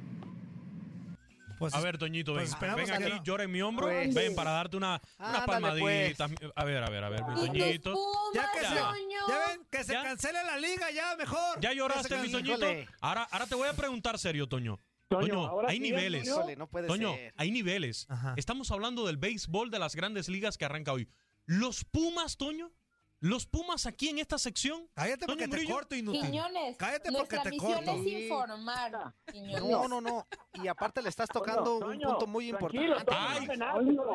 a 1.72 1.80
ver, 1.80 1.98
Toñito, 1.98 2.32
ven, 2.34 2.46
pues 2.58 2.74
ven 2.76 2.90
aquí, 2.90 3.10
no. 3.12 3.22
llora 3.22 3.44
en 3.44 3.50
mi 3.50 3.60
hombro. 3.60 3.86
Pues. 3.86 4.14
ven 4.14 4.34
para 4.34 4.52
darte 4.52 4.76
una, 4.76 5.00
una 5.18 5.28
Ándale, 5.44 5.80
pues. 5.80 6.16
palmadita. 6.16 6.52
A 6.54 6.64
ver, 6.64 6.82
a 6.82 6.88
ver, 6.90 7.04
a 7.04 7.08
ver, 7.10 7.22
mi 7.24 7.34
Toñito. 7.34 7.94
Ya 8.34 8.48
que 8.52 8.62
Ya. 8.62 8.68
se, 8.68 8.74
ya 8.76 9.38
ven, 9.48 9.66
que 9.70 9.84
se 9.84 9.92
cancele 9.92 10.42
la 10.44 10.58
liga 10.58 10.90
ya 10.90 11.16
mejor. 11.16 11.60
¿Ya 11.60 11.72
lloraste, 11.72 12.16
mi. 12.22 12.30
Toñito? 12.30 12.66
Ahora, 13.00 13.24
ahora 13.30 13.46
te 13.46 13.54
voy 13.54 13.68
a 13.68 13.74
preguntar 13.74 14.18
serio, 14.18 14.48
Toño. 14.48 14.78
Toño, 15.08 15.26
Toño, 15.50 15.66
hay 15.68 15.76
sí, 15.78 15.82
niveles. 15.82 16.22
Toño. 16.22 16.36
Híjole, 16.38 16.56
no 16.56 16.68
puede 16.68 16.86
Toño, 16.86 17.12
ser. 17.14 17.34
hay 17.36 17.50
niveles. 17.50 18.06
Estamos 18.36 18.70
hablando 18.70 19.04
del 19.06 19.16
béisbol 19.16 19.68
de 19.70 19.80
las 19.80 19.96
grandes 19.96 20.28
ligas 20.28 20.56
que 20.56 20.64
arranca 20.64 20.92
hoy. 20.92 21.08
Los 21.50 21.84
Pumas, 21.84 22.36
Toño. 22.36 22.70
Los 23.18 23.44
Pumas 23.44 23.84
aquí 23.84 24.08
en 24.08 24.20
esta 24.20 24.38
sección. 24.38 24.88
Cállate 24.94 25.26
porque 25.26 25.48
te 25.48 25.64
corto, 25.66 25.96
inútil. 25.96 26.20
Quiñones, 26.22 26.76
Cállate 26.76 27.10
nuestra 27.10 27.42
porque 27.42 27.50
te 27.50 27.56
misión 27.56 27.84
corto. 27.84 27.90
es 27.90 28.06
informar. 28.06 29.14
Quiñones. 29.32 29.64
No, 29.64 29.88
no, 29.88 30.00
no. 30.00 30.26
Y 30.54 30.68
aparte 30.68 31.02
le 31.02 31.08
estás 31.08 31.28
tocando 31.28 31.78
un 31.78 31.98
punto 31.98 32.28
muy 32.28 32.50
importante. 32.50 33.04
Ay, 33.10 33.48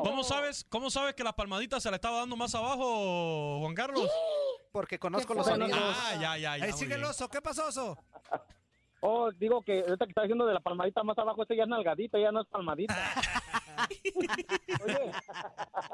¿cómo 0.01 0.23
sabes, 0.23 0.65
¿Cómo 0.69 0.89
sabes 0.89 1.13
que 1.13 1.25
las 1.25 1.33
palmaditas 1.33 1.83
se 1.83 1.89
le 1.89 1.95
estaba 1.95 2.19
dando 2.19 2.37
más 2.37 2.55
abajo, 2.55 3.59
Juan 3.59 3.75
Carlos? 3.75 4.09
Porque 4.71 4.97
conozco 4.97 5.33
los 5.33 5.45
sonidos. 5.45 5.77
Ah, 5.77 6.13
ya, 6.13 6.37
ya, 6.37 6.57
ya. 6.57 6.63
Ahí 6.63 6.71
sigue 6.71 6.95
el 6.95 7.03
oso. 7.03 7.27
¿Qué 7.27 7.41
pasó, 7.41 7.67
oso? 7.67 7.97
Oh, 9.01 9.29
digo 9.33 9.61
que 9.61 9.81
ahorita 9.81 10.05
que 10.05 10.11
está 10.11 10.21
diciendo 10.21 10.45
de 10.45 10.53
la 10.53 10.61
palmadita 10.61 11.03
más 11.03 11.17
abajo, 11.17 11.41
este 11.41 11.57
ya 11.57 11.63
es 11.63 11.69
nalgadita, 11.69 12.17
ya 12.17 12.31
no 12.31 12.41
es 12.43 12.47
palmadita. 12.47 12.95
Oye, 14.83 15.11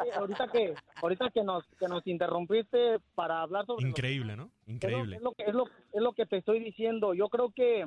oye, 0.01 0.11
ahorita 0.13 0.47
que 0.51 0.73
ahorita 1.01 1.29
que 1.31 1.43
nos 1.43 1.65
que 1.79 1.87
nos 1.87 2.05
interrumpiste 2.07 2.99
para 3.15 3.41
hablar 3.41 3.65
sobre 3.65 3.83
los- 3.83 3.89
Increíble, 3.89 4.35
¿no? 4.35 4.49
Increíble. 4.67 5.15
Es 5.17 5.21
lo, 5.21 5.31
que, 5.33 5.43
es, 5.43 5.53
lo, 5.53 5.65
es 5.93 6.01
lo 6.01 6.13
que 6.13 6.25
te 6.25 6.37
estoy 6.37 6.59
diciendo. 6.59 7.13
Yo 7.13 7.29
creo 7.29 7.51
que, 7.51 7.85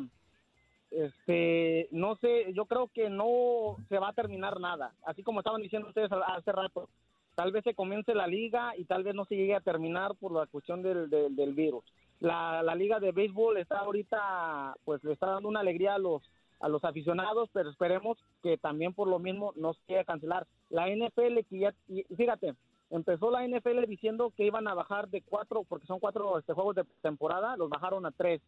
este, 0.91 1.89
no 1.91 2.17
sé, 2.17 2.53
yo 2.55 2.67
creo 2.67 2.89
que 2.89 3.11
no 3.11 3.77
se 3.89 3.99
va 3.99 4.09
a 4.11 4.13
terminar 4.15 4.61
nada. 4.61 4.93
Así 5.05 5.23
como 5.23 5.41
estaban 5.41 5.63
diciendo 5.63 5.89
ustedes 5.89 6.11
hace 6.13 6.53
rato. 6.53 6.89
Tal 7.35 7.51
vez 7.51 7.65
se 7.65 7.75
comience 7.75 8.15
la 8.15 8.29
liga 8.29 8.77
y 8.77 8.85
tal 8.85 9.03
vez 9.03 9.15
no 9.15 9.25
se 9.25 9.35
llegue 9.35 9.57
a 9.57 9.61
terminar 9.61 10.15
por 10.15 10.31
la 10.33 10.47
cuestión 10.47 10.83
del, 10.83 11.11
del, 11.11 11.35
del 11.35 11.53
virus. 11.53 11.85
La, 12.21 12.63
la 12.63 12.77
liga 12.77 13.01
de 13.01 13.11
béisbol 13.11 13.57
está 13.57 13.79
ahorita, 13.81 14.77
pues 14.85 15.03
le 15.03 15.13
está 15.15 15.27
dando 15.27 15.49
una 15.49 15.61
alegría 15.61 15.95
a 15.95 15.99
los 15.99 16.23
a 16.65 16.69
los 16.69 16.83
aficionados, 16.83 17.51
pero 17.53 17.69
esperemos 17.69 18.17
que 18.43 18.57
también 18.57 18.95
por 18.95 19.07
lo 19.07 19.19
mismo 19.19 19.53
no 19.55 19.75
se 19.75 19.81
llegue 19.87 20.01
a 20.01 20.05
cancelar. 20.05 20.47
La 20.71 20.89
NFL, 20.89 21.41
que 21.51 21.59
ya, 21.59 21.75
fíjate, 22.17 22.55
empezó 22.89 23.31
la 23.31 23.47
NFL 23.47 23.85
diciendo 23.87 24.33
que 24.35 24.47
iban 24.47 24.67
a 24.67 24.73
bajar 24.73 25.09
de 25.09 25.21
cuatro, 25.21 25.65
porque 25.69 25.87
son 25.87 26.01
cuatro 26.01 26.39
este, 26.39 26.55
juegos 26.55 26.77
de 26.77 26.85
temporada, 27.03 27.59
los 27.59 27.69
bajaron 27.69 28.07
a 28.07 28.13
tres. 28.13 28.41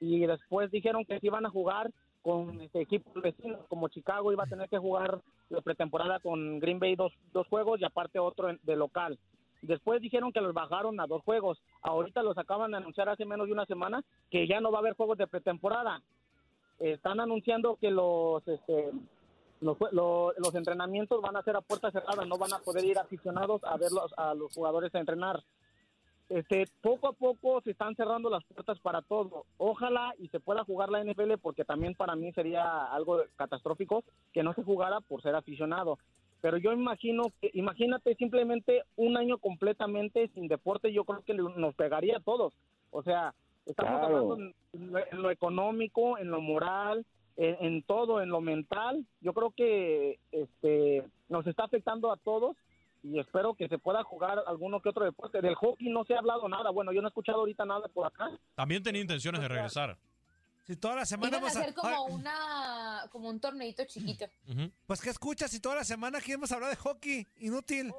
Y 0.00 0.26
después 0.26 0.70
dijeron 0.70 1.06
que 1.06 1.18
se 1.18 1.26
iban 1.26 1.46
a 1.46 1.50
jugar 1.50 1.90
con 2.20 2.60
este, 2.60 2.82
equipos 2.82 3.22
vecinos, 3.22 3.60
como 3.68 3.88
Chicago 3.88 4.32
iba 4.32 4.44
a 4.44 4.48
tener 4.48 4.68
que 4.68 4.78
jugar 4.78 5.22
la 5.48 5.62
pretemporada 5.62 6.20
con 6.20 6.60
Green 6.60 6.78
Bay 6.78 6.94
dos, 6.94 7.14
dos 7.32 7.46
juegos 7.48 7.80
y 7.80 7.84
aparte 7.86 8.18
otro 8.18 8.48
de 8.62 8.76
local. 8.76 9.18
Después 9.62 10.02
dijeron 10.02 10.32
que 10.32 10.40
los 10.40 10.52
bajaron 10.52 11.00
a 11.00 11.06
dos 11.06 11.22
juegos. 11.22 11.62
Ahorita 11.82 12.22
los 12.22 12.36
acaban 12.36 12.72
de 12.72 12.78
anunciar 12.78 13.08
hace 13.08 13.24
menos 13.24 13.46
de 13.46 13.52
una 13.52 13.64
semana 13.64 14.04
que 14.28 14.46
ya 14.46 14.60
no 14.60 14.72
va 14.72 14.78
a 14.78 14.80
haber 14.80 14.94
juegos 14.94 15.16
de 15.16 15.28
pretemporada. 15.28 16.02
Están 16.82 17.20
anunciando 17.20 17.76
que 17.76 17.90
los 17.90 18.46
este, 18.46 18.90
los, 19.60 19.76
los 19.92 20.54
entrenamientos 20.54 21.22
van 21.22 21.36
a 21.36 21.42
ser 21.42 21.56
a 21.56 21.60
puerta 21.60 21.90
cerrada, 21.90 22.24
no 22.24 22.36
van 22.36 22.52
a 22.52 22.58
poder 22.58 22.84
ir 22.84 22.98
aficionados 22.98 23.62
a 23.64 23.76
ver 23.76 23.90
a 24.16 24.34
los 24.34 24.52
jugadores 24.52 24.94
a 24.94 24.98
entrenar. 24.98 25.42
Este, 26.28 26.64
poco 26.80 27.08
a 27.08 27.12
poco 27.12 27.60
se 27.60 27.72
están 27.72 27.94
cerrando 27.94 28.30
las 28.30 28.42
puertas 28.44 28.80
para 28.80 29.02
todo. 29.02 29.44
Ojalá 29.58 30.14
y 30.18 30.28
se 30.28 30.40
pueda 30.40 30.64
jugar 30.64 30.88
la 30.88 31.04
NFL 31.04 31.34
porque 31.40 31.64
también 31.64 31.94
para 31.94 32.16
mí 32.16 32.32
sería 32.32 32.86
algo 32.86 33.22
catastrófico 33.36 34.02
que 34.32 34.42
no 34.42 34.54
se 34.54 34.62
jugara 34.62 35.00
por 35.00 35.22
ser 35.22 35.34
aficionado. 35.34 35.98
Pero 36.40 36.56
yo 36.56 36.72
imagino 36.72 37.24
que, 37.40 37.50
imagínate 37.54 38.14
simplemente 38.16 38.82
un 38.96 39.16
año 39.16 39.38
completamente 39.38 40.28
sin 40.34 40.48
deporte, 40.48 40.92
yo 40.92 41.04
creo 41.04 41.22
que 41.22 41.34
nos 41.34 41.74
pegaría 41.74 42.16
a 42.16 42.22
todos. 42.22 42.54
O 42.90 43.02
sea, 43.02 43.34
estamos 43.66 44.00
Claro. 44.00 44.16
hablando 44.16 44.54
en 44.72 44.92
lo, 44.92 44.98
en 44.98 45.22
lo 45.22 45.30
económico, 45.30 46.18
en 46.18 46.30
lo 46.30 46.40
moral, 46.40 47.04
en, 47.36 47.56
en 47.64 47.82
todo, 47.82 48.20
en 48.22 48.28
lo 48.28 48.40
mental. 48.40 49.06
Yo 49.20 49.32
creo 49.32 49.50
que 49.50 50.18
este 50.30 51.04
nos 51.28 51.46
está 51.46 51.64
afectando 51.64 52.12
a 52.12 52.16
todos 52.16 52.56
y 53.02 53.18
espero 53.18 53.54
que 53.54 53.68
se 53.68 53.78
pueda 53.78 54.04
jugar 54.04 54.42
alguno 54.46 54.80
que 54.80 54.88
otro 54.90 55.04
deporte. 55.04 55.40
Del 55.40 55.54
hockey 55.56 55.88
no 55.90 56.04
se 56.04 56.14
ha 56.14 56.18
hablado 56.18 56.48
nada. 56.48 56.70
Bueno, 56.70 56.92
yo 56.92 57.00
no 57.02 57.08
he 57.08 57.10
escuchado 57.10 57.38
ahorita 57.40 57.64
nada 57.64 57.88
por 57.88 58.06
acá. 58.06 58.30
También 58.54 58.82
tenía 58.82 59.00
intenciones 59.02 59.40
de 59.40 59.48
regresar. 59.48 59.96
Si 60.64 60.76
toda 60.76 60.94
la 60.96 61.04
semana 61.04 61.38
Iban 61.38 61.44
a 61.44 61.48
hacer 61.48 61.74
como 61.74 61.88
Ay, 61.88 62.14
una 62.14 63.08
como 63.10 63.28
un 63.28 63.40
torneito 63.40 63.84
chiquito. 63.84 64.26
Pues 64.86 65.00
¿qué 65.00 65.10
escuchas 65.10 65.50
si 65.50 65.58
toda 65.58 65.74
la 65.76 65.84
semana 65.84 66.18
aquí 66.18 66.32
hemos 66.32 66.52
hablado 66.52 66.70
de 66.70 66.76
hockey? 66.76 67.26
Inútil. 67.38 67.92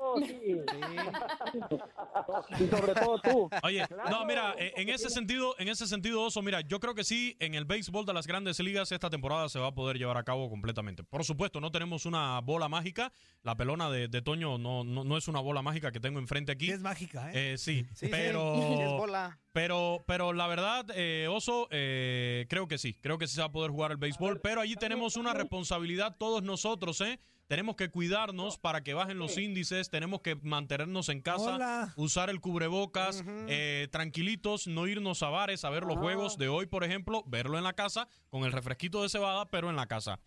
Y 2.60 2.68
sobre 2.68 2.94
todo 2.94 3.20
tú. 3.20 3.50
Oye, 3.64 3.86
no, 4.10 4.26
mira, 4.26 4.56
eh, 4.58 4.74
en 4.78 4.90
ese 4.90 5.10
sentido, 5.10 5.56
en 5.60 5.68
ese 5.68 5.88
sentido, 5.88 6.22
Oso, 6.24 6.42
mira, 6.42 6.62
yo 6.62 6.80
creo 6.80 6.96
que 6.96 7.04
sí, 7.04 7.36
en 7.40 7.54
el 7.54 7.66
béisbol 7.66 8.06
de 8.06 8.14
las 8.14 8.28
grandes 8.28 8.60
ligas 8.60 8.92
esta 8.92 9.10
temporada 9.10 9.50
se 9.50 9.60
va 9.60 9.68
a 9.68 9.74
poder 9.74 9.98
llevar 9.98 10.18
a 10.18 10.24
cabo 10.24 10.50
completamente. 10.50 11.04
Por 11.04 11.26
supuesto, 11.26 11.60
no 11.60 11.72
tenemos 11.72 12.06
una 12.06 12.40
bola 12.40 12.70
mágica. 12.70 13.12
La 13.42 13.56
pelona 13.58 13.90
de, 13.90 14.08
de 14.08 14.22
Toño 14.22 14.58
no, 14.58 14.86
no, 14.86 15.04
no 15.04 15.18
es 15.18 15.28
una 15.28 15.42
bola 15.42 15.62
mágica 15.62 15.92
que 15.92 16.00
tengo 16.00 16.20
enfrente 16.20 16.54
aquí. 16.54 16.72
Es 16.72 16.80
mágica, 16.80 17.30
¿eh? 17.34 17.54
Eh, 17.54 17.58
sí, 17.58 17.74
Sí, 17.74 17.88
sí, 17.96 18.08
pero... 18.10 18.56
sí, 18.56 18.82
es 18.82 18.92
bola. 18.92 19.40
Pero, 19.52 20.04
pero 20.08 20.34
la 20.34 20.48
verdad, 20.48 20.86
eh, 20.96 21.28
Oso, 21.30 21.68
eh, 21.70 22.48
creo 22.54 22.68
que 22.68 22.78
sí, 22.78 22.94
creo 23.02 23.18
que 23.18 23.26
sí 23.26 23.34
se 23.34 23.42
va 23.42 23.48
a 23.48 23.52
poder 23.52 23.72
jugar 23.72 23.90
el 23.90 23.98
béisbol, 23.98 24.40
pero 24.40 24.62
allí 24.62 24.76
tenemos 24.76 25.18
una 25.18 25.34
responsabilidad 25.34 26.18
todos 26.20 26.44
nosotros, 26.44 27.02
¿eh? 27.02 27.20
Tenemos 27.48 27.76
que 27.76 27.90
cuidarnos 27.90 28.60
para 28.60 28.84
que 28.84 28.94
bajen 28.94 29.18
los 29.18 29.40
índices, 29.40 29.90
tenemos 29.90 30.22
que 30.22 30.36
mantenernos 30.36 31.10
en 31.10 31.24
casa, 31.24 31.56
Hola. 31.56 31.94
usar 31.98 32.30
el 32.30 32.42
cubrebocas, 32.42 33.26
eh, 33.48 33.88
tranquilitos, 33.92 34.68
no 34.68 34.86
irnos 34.86 35.24
a 35.24 35.30
bares 35.30 35.66
a 35.66 35.72
ver 35.72 35.84
los 35.84 35.98
juegos 35.98 36.38
de 36.38 36.48
hoy, 36.48 36.68
por 36.68 36.84
ejemplo, 36.84 37.24
verlo 37.26 37.58
en 37.58 37.64
la 37.64 37.74
casa, 37.74 38.08
con 38.30 38.44
el 38.44 38.52
refresquito 38.52 39.02
de 39.02 39.10
cebada, 39.10 39.50
pero 39.50 39.72
en 39.72 39.76
la 39.76 39.88
casa. 39.88 40.20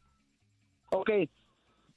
Ok, 0.91 1.11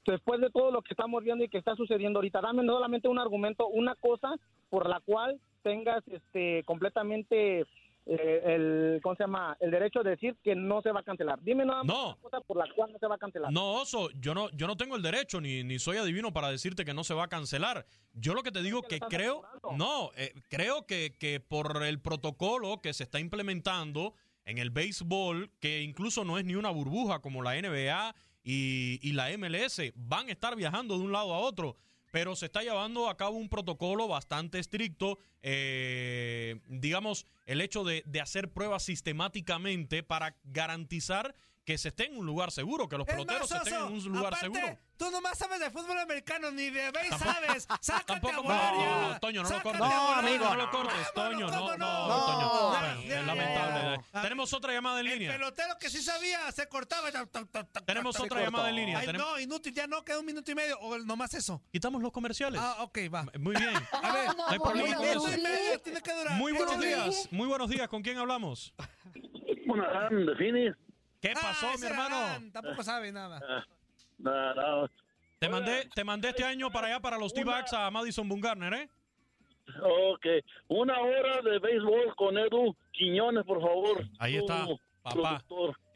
después 0.06 0.40
de 0.40 0.50
todo 0.50 0.70
lo 0.70 0.82
que 0.82 0.94
estamos 0.94 1.24
viendo 1.24 1.42
y 1.42 1.48
que 1.48 1.58
está 1.58 1.74
sucediendo 1.74 2.20
ahorita, 2.20 2.40
dame 2.40 2.64
solamente 2.64 3.08
un 3.08 3.18
argumento, 3.18 3.66
una 3.66 3.96
cosa 3.96 4.36
por 4.68 4.88
la 4.88 5.00
cual 5.00 5.40
tengas 5.64 6.06
este 6.06 6.62
completamente 6.66 7.66
eh, 8.06 8.42
el 8.44 9.00
¿cómo 9.02 9.14
se 9.14 9.24
llama? 9.24 9.56
el 9.60 9.70
derecho 9.70 10.02
de 10.02 10.10
decir 10.10 10.36
que 10.42 10.54
no 10.54 10.82
se 10.82 10.90
va 10.90 11.00
a 11.00 11.02
cancelar. 11.02 11.40
Dime 11.42 11.64
nada 11.64 11.84
más 11.84 11.86
No. 11.94 12.06
una 12.08 12.16
cosa 12.22 12.40
por 12.40 12.56
la 12.56 12.64
cual 12.74 12.92
no 12.92 12.98
se 12.98 13.06
va 13.06 13.14
a 13.14 13.18
cancelar. 13.18 13.52
No, 13.52 13.74
Oso, 13.74 14.10
yo 14.20 14.34
no, 14.34 14.50
yo 14.50 14.66
no 14.66 14.76
tengo 14.76 14.96
el 14.96 15.02
derecho 15.02 15.40
ni, 15.40 15.62
ni 15.64 15.78
soy 15.78 15.96
adivino 15.98 16.32
para 16.32 16.50
decirte 16.50 16.84
que 16.84 16.94
no 16.94 17.04
se 17.04 17.14
va 17.14 17.24
a 17.24 17.28
cancelar. 17.28 17.86
Yo 18.12 18.34
lo 18.34 18.42
que 18.42 18.50
te 18.52 18.62
digo 18.62 18.82
que 18.82 18.98
creo, 19.00 19.42
no, 19.76 20.10
eh, 20.16 20.32
creo 20.48 20.86
que, 20.86 21.16
que 21.18 21.40
por 21.40 21.82
el 21.82 22.00
protocolo 22.00 22.80
que 22.80 22.92
se 22.92 23.04
está 23.04 23.20
implementando 23.20 24.14
en 24.44 24.58
el 24.58 24.70
béisbol, 24.70 25.50
que 25.60 25.82
incluso 25.82 26.24
no 26.24 26.38
es 26.38 26.44
ni 26.44 26.54
una 26.56 26.70
burbuja 26.70 27.20
como 27.20 27.42
la 27.42 27.54
NBA 27.60 28.14
y, 28.42 28.98
y 29.02 29.12
la 29.12 29.28
MLS, 29.36 29.92
van 29.94 30.28
a 30.28 30.32
estar 30.32 30.56
viajando 30.56 30.96
de 30.96 31.04
un 31.04 31.12
lado 31.12 31.32
a 31.34 31.38
otro. 31.38 31.76
Pero 32.10 32.34
se 32.36 32.46
está 32.46 32.62
llevando 32.62 33.08
a 33.08 33.16
cabo 33.16 33.36
un 33.36 33.48
protocolo 33.48 34.08
bastante 34.08 34.58
estricto, 34.58 35.18
eh, 35.42 36.60
digamos, 36.66 37.26
el 37.46 37.60
hecho 37.60 37.84
de, 37.84 38.02
de 38.06 38.20
hacer 38.20 38.52
pruebas 38.52 38.82
sistemáticamente 38.82 40.02
para 40.02 40.36
garantizar 40.44 41.34
que 41.64 41.78
se 41.78 41.88
esté 41.88 42.06
en 42.06 42.16
un 42.18 42.26
lugar 42.26 42.50
seguro, 42.50 42.88
que 42.88 42.98
los 42.98 43.06
Es 43.06 43.14
peloteros 43.14 43.48
más, 43.50 43.60
estén 43.64 43.74
en 43.78 43.92
un 43.92 44.04
lugar 44.04 44.34
aparte, 44.34 44.46
seguro. 44.46 44.78
Tú 44.96 45.10
nomás 45.10 45.38
sabes 45.38 45.60
de 45.60 45.70
fútbol 45.70 45.98
americano, 45.98 46.50
ni 46.50 46.68
de 46.70 46.90
béis 46.90 47.10
sabes. 47.16 47.68
Sácate 47.80 48.06
Tampoco, 48.06 48.32
a 48.32 48.36
no, 48.36 48.42
volar 48.42 48.74
ya. 48.76 49.08
no, 49.12 49.20
Toño, 49.20 49.42
no 49.42 49.48
lo 49.50 49.62
cortes. 49.62 49.80
a 49.80 49.84
volar. 49.84 50.18
amigo, 50.24 50.44
No 50.46 50.54
lo 50.56 50.70
cortes, 50.70 51.12
Toño, 51.14 51.46
no, 51.48 51.76
no, 51.76 51.76
no? 51.76 52.26
Toño. 52.26 53.20
No, 53.20 53.22
lamentable. 53.26 53.79
Tenemos 54.22 54.52
otra 54.52 54.72
llamada 54.72 55.00
en 55.00 55.06
El 55.06 55.12
línea. 55.18 55.32
pelotero 55.32 55.76
que 55.78 55.88
sí 55.90 56.02
sabía, 56.02 56.50
se 56.52 56.68
cortaba. 56.68 57.10
ta, 57.12 57.26
ta, 57.26 57.44
ta, 57.46 57.64
ta, 57.64 57.80
Tenemos 57.84 58.18
otra 58.18 58.40
llamada 58.42 58.68
en 58.70 58.76
línea, 58.76 58.98
Ay, 58.98 59.06
tenemos- 59.06 59.26
no, 59.28 59.38
inútil, 59.40 59.72
ya 59.74 59.86
no, 59.86 60.04
queda 60.04 60.18
un 60.20 60.26
minuto 60.26 60.50
y 60.50 60.54
medio. 60.54 60.78
O 60.80 60.98
nomás 60.98 61.34
eso. 61.34 61.62
Quitamos 61.72 62.02
los 62.02 62.12
comerciales. 62.12 62.60
Ah, 62.62 62.76
ok, 62.80 62.98
va. 63.12 63.24
Muy 63.38 63.54
bien. 63.56 63.74
A 63.92 64.12
ver, 64.12 64.36
No 64.36 64.46
hay 64.48 64.58
problema 64.58 64.94
con 64.96 65.04
eso. 65.06 65.38
y 65.38 65.40
medio 65.40 65.78
tiene 65.80 66.00
que 66.00 66.12
durar. 66.12 66.36
Muy 66.36 66.52
buenos 66.52 66.80
días, 66.80 67.28
muy 67.30 67.46
buenos 67.48 67.68
días. 67.70 67.88
¿Con 67.88 68.02
quién 68.02 68.18
hablamos? 68.18 68.72
Bueno, 69.66 69.84
Adán 69.84 70.26
de 70.26 70.36
Finis. 70.36 70.74
¿Qué 71.20 71.32
pasó, 71.34 71.66
Ah, 71.68 71.70
mi 71.70 71.74
ese 71.76 71.86
hermano? 71.88 72.50
Tampoco 72.52 72.82
sabe 72.82 73.12
nada. 73.12 73.40
Ah, 73.46 73.64
no, 74.18 74.54
no. 74.54 74.90
Te 75.38 75.48
mandé, 75.48 75.88
te 75.94 76.04
mandé 76.04 76.28
este 76.30 76.44
año 76.44 76.70
para 76.70 76.88
allá, 76.88 77.00
para 77.00 77.16
los 77.18 77.32
T-Backs, 77.32 77.72
a 77.72 77.90
Madison 77.90 78.28
Bungarner, 78.28 78.74
¿eh? 78.74 78.90
Ok, 79.82 80.26
una 80.68 80.98
hora 81.00 81.40
de 81.42 81.58
béisbol 81.58 82.14
con 82.16 82.36
Edu 82.38 82.76
Quiñones, 82.92 83.44
por 83.44 83.60
favor. 83.60 84.04
Ahí 84.18 84.36
está. 84.36 84.66
Papá, 85.02 85.42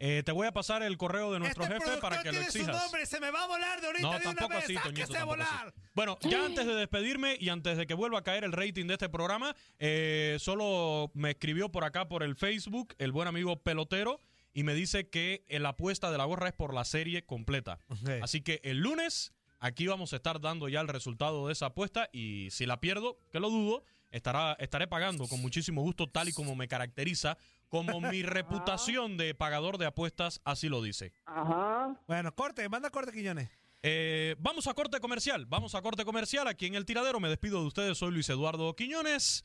eh, 0.00 0.22
te 0.24 0.32
voy 0.32 0.46
a 0.46 0.52
pasar 0.52 0.82
el 0.82 0.96
correo 0.96 1.30
de 1.30 1.38
nuestro 1.38 1.64
Este 1.64 1.74
jefe 1.74 1.98
para 2.00 2.22
que 2.22 2.28
lo 2.28 2.38
tiene 2.38 2.50
su 2.50 2.58
exijas. 2.60 2.82
nombre, 2.82 3.04
se 3.04 3.20
me 3.20 3.30
va 3.30 3.44
a 3.44 3.46
volar 3.46 3.78
de 3.78 3.87
ahorita 3.88 4.02
No, 4.02 4.12
de 4.12 4.16
una 4.16 4.24
tampoco 4.34 4.48
vez. 4.54 4.64
así, 4.64 4.74
Toñito, 4.82 5.12
tampoco 5.12 5.34
así. 5.42 5.52
volar. 5.52 5.74
Bueno, 5.94 6.18
ya 6.22 6.46
antes 6.46 6.64
de 6.66 6.74
despedirme 6.74 7.37
y 7.38 7.50
antes 7.50 7.76
de 7.76 7.87
que 7.87 7.92
vuelva 7.92 8.20
a 8.20 8.22
caer 8.22 8.44
el 8.44 8.52
rating 8.52 8.87
de 8.87 8.94
este 8.94 9.10
programa, 9.10 9.54
eh, 9.78 10.37
solo 10.40 11.10
me 11.12 11.32
escribió 11.32 11.68
por 11.70 11.84
acá 11.84 12.08
por 12.08 12.22
el 12.22 12.34
Facebook 12.34 12.94
el 12.96 13.12
buen 13.12 13.28
amigo 13.28 13.56
Pelotero 13.62 14.20
y 14.54 14.62
me 14.62 14.72
dice 14.72 15.10
que 15.10 15.44
la 15.50 15.70
apuesta 15.70 16.10
de 16.10 16.16
la 16.16 16.24
gorra 16.24 16.48
es 16.48 16.54
por 16.54 16.72
la 16.72 16.84
serie 16.87 17.26
completa. 17.26 17.78
Así 18.22 18.40
que 18.40 18.60
el 18.64 18.78
lunes 18.78 19.34
aquí 19.60 19.86
vamos 19.86 20.12
a 20.12 20.16
estar 20.16 20.40
dando 20.40 20.68
ya 20.68 20.80
el 20.80 20.88
resultado 20.88 21.46
de 21.46 21.52
esa 21.52 21.66
apuesta 21.66 22.08
y 22.12 22.48
si 22.50 22.66
la 22.66 22.80
pierdo, 22.80 23.18
que 23.30 23.40
lo 23.40 23.50
dudo, 23.50 23.84
estará, 24.10 24.54
estaré 24.54 24.86
pagando 24.86 25.26
con 25.26 25.40
muchísimo 25.40 25.82
gusto 25.82 26.08
tal 26.08 26.28
y 26.28 26.32
como 26.32 26.54
me 26.54 26.68
caracteriza, 26.68 27.36
como 27.68 28.00
mi 28.00 28.22
reputación 28.22 29.16
de 29.16 29.34
pagador 29.34 29.78
de 29.78 29.86
apuestas 29.86 30.40
así 30.44 30.68
lo 30.68 30.82
dice. 30.82 31.12
Ajá. 31.26 32.00
Bueno, 32.06 32.34
corte, 32.34 32.68
manda 32.68 32.90
corte, 32.90 33.12
Quiñones. 33.12 33.48
Eh, 33.86 34.34
vamos 34.38 34.66
a 34.66 34.72
corte 34.72 34.98
comercial, 34.98 35.44
vamos 35.44 35.74
a 35.74 35.82
corte 35.82 36.06
comercial 36.06 36.48
aquí 36.48 36.64
en 36.64 36.74
El 36.74 36.86
Tiradero. 36.86 37.20
Me 37.20 37.28
despido 37.28 37.60
de 37.60 37.66
ustedes, 37.66 37.98
soy 37.98 38.12
Luis 38.12 38.28
Eduardo 38.30 38.74
Quiñones. 38.74 39.44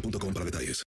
boostmobile.com 0.00 0.32
para 0.32 0.44
detalles. 0.44 0.87